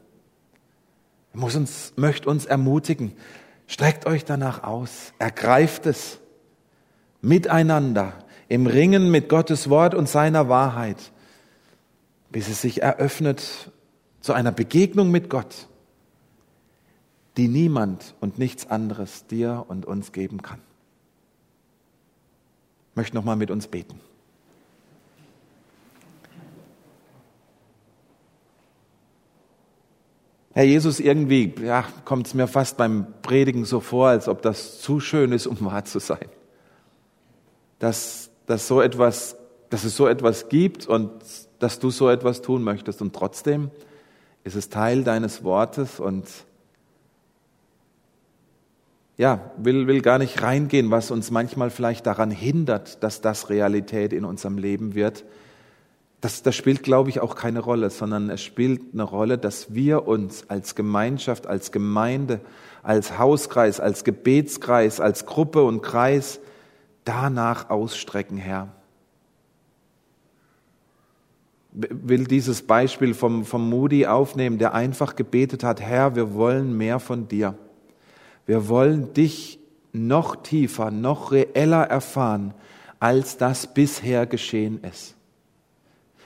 Er 1.33 1.39
muss 1.39 1.55
uns, 1.55 1.93
möchte 1.95 2.29
uns 2.29 2.45
ermutigen. 2.45 3.13
Streckt 3.65 4.05
euch 4.05 4.23
danach 4.23 4.63
aus. 4.63 5.13
Ergreift 5.19 5.87
es. 5.87 6.19
Miteinander. 7.21 8.13
Im 8.49 8.67
Ringen 8.67 9.09
mit 9.09 9.29
Gottes 9.29 9.69
Wort 9.69 9.95
und 9.95 10.07
seiner 10.07 10.47
Wahrheit 10.47 11.11
bis 12.31 12.47
es 12.47 12.61
sich 12.61 12.81
eröffnet 12.81 13.71
zu 14.21 14.33
einer 14.33 14.51
Begegnung 14.51 15.11
mit 15.11 15.29
Gott, 15.29 15.67
die 17.37 17.47
niemand 17.47 18.15
und 18.19 18.39
nichts 18.39 18.69
anderes 18.69 19.27
dir 19.27 19.65
und 19.67 19.85
uns 19.85 20.11
geben 20.11 20.41
kann. 20.41 20.59
Ich 22.91 22.95
möchte 22.95 23.15
nochmal 23.15 23.35
mit 23.35 23.51
uns 23.51 23.67
beten. 23.67 23.99
Herr 30.53 30.63
Jesus, 30.63 30.99
irgendwie 30.99 31.53
ja, 31.63 31.85
kommt 32.03 32.25
es 32.25 32.33
mir 32.33 32.47
fast 32.47 32.77
beim 32.77 33.05
Predigen 33.21 33.63
so 33.63 33.79
vor, 33.79 34.07
als 34.07 34.27
ob 34.27 34.41
das 34.41 34.81
zu 34.81 34.99
schön 34.99 35.31
ist, 35.31 35.45
um 35.45 35.61
wahr 35.61 35.85
zu 35.85 35.99
sein. 35.99 36.27
dass, 37.79 38.31
dass, 38.45 38.67
so 38.67 38.81
etwas, 38.81 39.37
dass 39.69 39.83
es 39.83 39.95
so 39.95 40.07
etwas 40.07 40.49
gibt 40.49 40.87
und 40.87 41.11
dass 41.59 41.79
du 41.79 41.89
so 41.89 42.09
etwas 42.09 42.41
tun 42.41 42.63
möchtest. 42.63 43.01
Und 43.01 43.13
trotzdem 43.13 43.71
ist 44.43 44.55
es 44.55 44.69
Teil 44.69 45.03
deines 45.03 45.43
Wortes 45.43 45.99
und 45.99 46.25
ja, 49.17 49.51
will, 49.57 49.87
will 49.87 50.01
gar 50.01 50.19
nicht 50.19 50.43
reingehen, 50.43 50.91
was 50.91 51.09
uns 51.09 51.31
manchmal 51.31 51.71
vielleicht 51.71 52.05
daran 52.05 52.29
hindert, 52.29 53.03
dass 53.03 53.19
das 53.19 53.49
Realität 53.49 54.13
in 54.13 54.23
unserem 54.23 54.59
Leben 54.59 54.93
wird. 54.93 55.25
Das, 56.21 56.43
das 56.43 56.55
spielt, 56.55 56.83
glaube 56.83 57.09
ich, 57.09 57.19
auch 57.19 57.35
keine 57.35 57.59
Rolle, 57.59 57.89
sondern 57.89 58.29
es 58.29 58.41
spielt 58.41 58.93
eine 58.93 59.03
Rolle, 59.03 59.37
dass 59.37 59.73
wir 59.73 60.07
uns 60.07 60.49
als 60.49 60.75
Gemeinschaft, 60.75 61.47
als 61.47 61.71
Gemeinde, 61.71 62.41
als 62.83 63.17
Hauskreis, 63.17 63.79
als 63.79 64.03
Gebetskreis, 64.03 64.99
als 64.99 65.25
Gruppe 65.25 65.63
und 65.63 65.81
Kreis 65.81 66.39
danach 67.03 67.69
ausstrecken, 67.69 68.37
Herr. 68.37 68.76
Will 71.79 72.23
dieses 72.23 72.63
Beispiel 72.63 73.13
vom, 73.13 73.45
vom 73.45 73.69
Moody 73.69 74.07
aufnehmen, 74.07 74.57
der 74.57 74.73
einfach 74.73 75.15
gebetet 75.15 75.63
hat, 75.63 75.79
Herr, 75.79 76.15
wir 76.15 76.33
wollen 76.33 76.75
mehr 76.75 76.99
von 76.99 77.27
dir. 77.27 77.55
Wir 78.47 78.67
wollen 78.67 79.13
dich 79.13 79.59
noch 79.93 80.37
tiefer, 80.37 80.89
noch 80.89 81.31
reeller 81.31 81.83
erfahren, 81.83 82.53
als 82.99 83.37
das 83.37 83.73
bisher 83.73 84.25
geschehen 84.25 84.83
ist. 84.83 85.15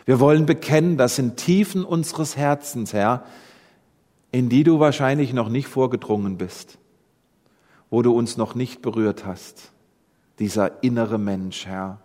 Wir 0.05 0.19
wollen 0.19 0.45
bekennen, 0.45 0.97
dass 0.97 1.19
in 1.19 1.35
Tiefen 1.35 1.83
unseres 1.85 2.37
Herzens, 2.37 2.93
Herr, 2.93 3.25
in 4.31 4.49
die 4.49 4.63
du 4.63 4.79
wahrscheinlich 4.79 5.33
noch 5.33 5.49
nicht 5.49 5.67
vorgedrungen 5.67 6.37
bist, 6.37 6.77
wo 7.89 8.01
du 8.01 8.11
uns 8.11 8.37
noch 8.37 8.55
nicht 8.55 8.81
berührt 8.81 9.25
hast, 9.25 9.71
dieser 10.39 10.83
innere 10.83 11.17
Mensch, 11.17 11.65
Herr. 11.65 12.00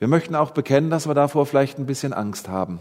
Wir 0.00 0.08
möchten 0.08 0.34
auch 0.34 0.52
bekennen, 0.52 0.88
dass 0.88 1.06
wir 1.06 1.12
davor 1.12 1.44
vielleicht 1.44 1.78
ein 1.78 1.84
bisschen 1.84 2.14
Angst 2.14 2.48
haben, 2.48 2.80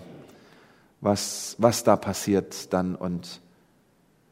was, 1.01 1.58
was 1.58 1.84
da 1.84 1.97
passiert 1.97 2.71
dann 2.71 2.95
und 2.95 3.41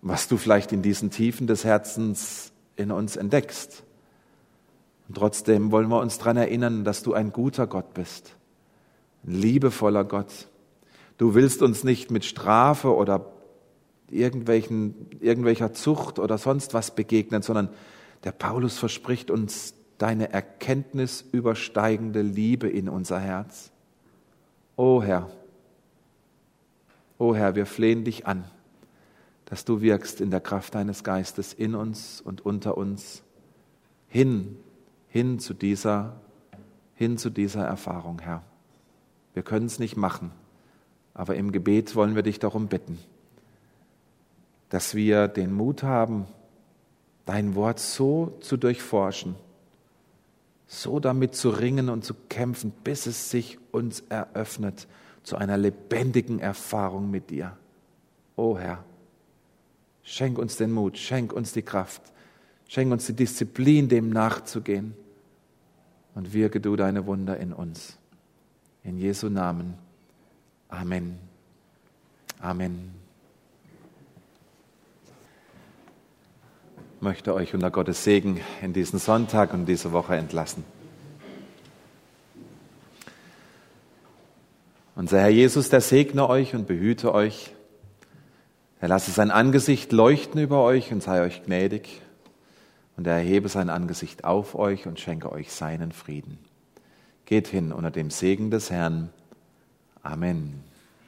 was 0.01 0.29
du 0.29 0.37
vielleicht 0.37 0.71
in 0.71 0.81
diesen 0.81 1.11
Tiefen 1.11 1.47
des 1.47 1.65
Herzens 1.65 2.53
in 2.77 2.93
uns 2.93 3.17
entdeckst. 3.17 3.83
Und 5.09 5.17
trotzdem 5.17 5.69
wollen 5.73 5.89
wir 5.89 5.99
uns 5.99 6.17
daran 6.17 6.37
erinnern, 6.37 6.85
dass 6.85 7.03
du 7.03 7.13
ein 7.13 7.33
guter 7.33 7.67
Gott 7.67 7.93
bist, 7.93 8.37
ein 9.25 9.33
liebevoller 9.33 10.05
Gott. 10.05 10.47
Du 11.17 11.35
willst 11.35 11.61
uns 11.61 11.83
nicht 11.83 12.09
mit 12.09 12.23
Strafe 12.23 12.95
oder 12.95 13.25
irgendwelchen, 14.09 15.09
irgendwelcher 15.19 15.73
Zucht 15.73 16.19
oder 16.19 16.37
sonst 16.37 16.73
was 16.73 16.95
begegnen, 16.95 17.41
sondern 17.41 17.67
der 18.23 18.31
Paulus 18.31 18.77
verspricht 18.77 19.29
uns 19.29 19.73
deine 19.97 20.31
Erkenntnis 20.31 21.23
übersteigende 21.31 22.21
Liebe 22.21 22.69
in 22.69 22.89
unser 22.89 23.19
Herz. 23.19 23.71
O 24.75 25.01
Herr, 25.01 25.29
o 27.17 27.33
Herr, 27.35 27.55
wir 27.55 27.65
flehen 27.65 28.03
dich 28.03 28.27
an 28.27 28.45
dass 29.47 29.63
du 29.63 29.79
wirkst 29.79 30.19
in 30.19 30.29
der 30.29 30.41
Kraft 30.41 30.75
deines 30.75 31.05
Geistes 31.05 31.53
in 31.53 31.73
uns 31.73 32.19
und 32.19 32.45
unter 32.45 32.77
uns 32.77 33.23
hin, 34.09 34.57
hin 35.07 35.39
zu 35.39 35.53
dieser, 35.53 36.19
hin 36.95 37.17
zu 37.17 37.29
dieser 37.29 37.63
Erfahrung, 37.65 38.19
Herr. 38.19 38.43
Wir 39.33 39.43
können 39.43 39.67
es 39.67 39.79
nicht 39.79 39.95
machen, 39.95 40.31
aber 41.13 41.35
im 41.35 41.53
Gebet 41.53 41.95
wollen 41.95 42.13
wir 42.13 42.23
dich 42.23 42.39
darum 42.39 42.67
bitten, 42.67 42.99
dass 44.67 44.95
wir 44.95 45.29
den 45.29 45.53
Mut 45.53 45.81
haben, 45.81 46.25
dein 47.25 47.55
Wort 47.55 47.79
so 47.79 48.37
zu 48.41 48.57
durchforschen, 48.57 49.35
so 50.67 50.99
damit 50.99 51.35
zu 51.35 51.49
ringen 51.49 51.89
und 51.89 52.03
zu 52.03 52.13
kämpfen, 52.29 52.71
bis 52.83 53.07
es 53.07 53.31
sich 53.31 53.57
uns 53.71 54.03
eröffnet 54.09 54.87
zu 55.23 55.37
einer 55.37 55.57
lebendigen 55.57 56.39
Erfahrung 56.39 57.09
mit 57.09 57.29
dir. 57.29 57.57
O 58.35 58.51
oh 58.51 58.57
Herr, 58.59 58.83
Schenk 60.09 60.39
uns 60.39 60.55
den 60.55 60.71
Mut, 60.71 60.97
schenk 60.97 61.33
uns 61.33 61.51
die 61.51 61.63
Kraft, 61.63 62.01
schenk 62.69 62.93
uns 62.93 63.07
die 63.07 63.13
Disziplin, 63.13 63.89
dem 63.89 64.09
nachzugehen. 64.09 64.93
Und 66.15 66.31
wirke 66.31 66.61
du 66.61 66.77
deine 66.77 67.05
Wunder 67.05 67.37
in 67.37 67.51
uns. 67.51 67.97
In 68.85 68.97
Jesu 68.97 69.27
Namen. 69.27 69.73
Amen. 70.69 71.19
Amen. 72.39 72.96
Möchte 77.01 77.33
euch 77.33 77.53
unter 77.53 77.71
Gottes 77.71 78.03
Segen 78.03 78.41
in 78.61 78.73
diesen 78.73 78.99
Sonntag 78.99 79.53
und 79.53 79.65
diese 79.65 79.91
Woche 79.91 80.15
entlassen. 80.15 80.63
Unser 84.95 85.19
Herr 85.19 85.29
Jesus, 85.29 85.69
der 85.69 85.81
segne 85.81 86.27
euch 86.27 86.55
und 86.55 86.65
behüte 86.67 87.13
euch. 87.13 87.53
Er 88.79 88.87
lasse 88.87 89.11
sein 89.11 89.29
Angesicht 89.29 89.91
leuchten 89.91 90.41
über 90.41 90.63
euch 90.63 90.91
und 90.91 91.03
sei 91.03 91.21
euch 91.21 91.43
gnädig. 91.43 92.01
Und 92.95 93.05
er 93.05 93.17
erhebe 93.17 93.47
sein 93.47 93.69
Angesicht 93.69 94.23
auf 94.23 94.55
euch 94.55 94.87
und 94.87 94.99
schenke 94.99 95.31
euch 95.31 95.51
seinen 95.51 95.91
Frieden. 95.91 96.39
Geht 97.25 97.47
hin 97.47 97.71
unter 97.71 97.91
dem 97.91 98.09
Segen 98.09 98.49
des 98.49 98.71
Herrn. 98.71 99.09
Amen. 100.01 100.66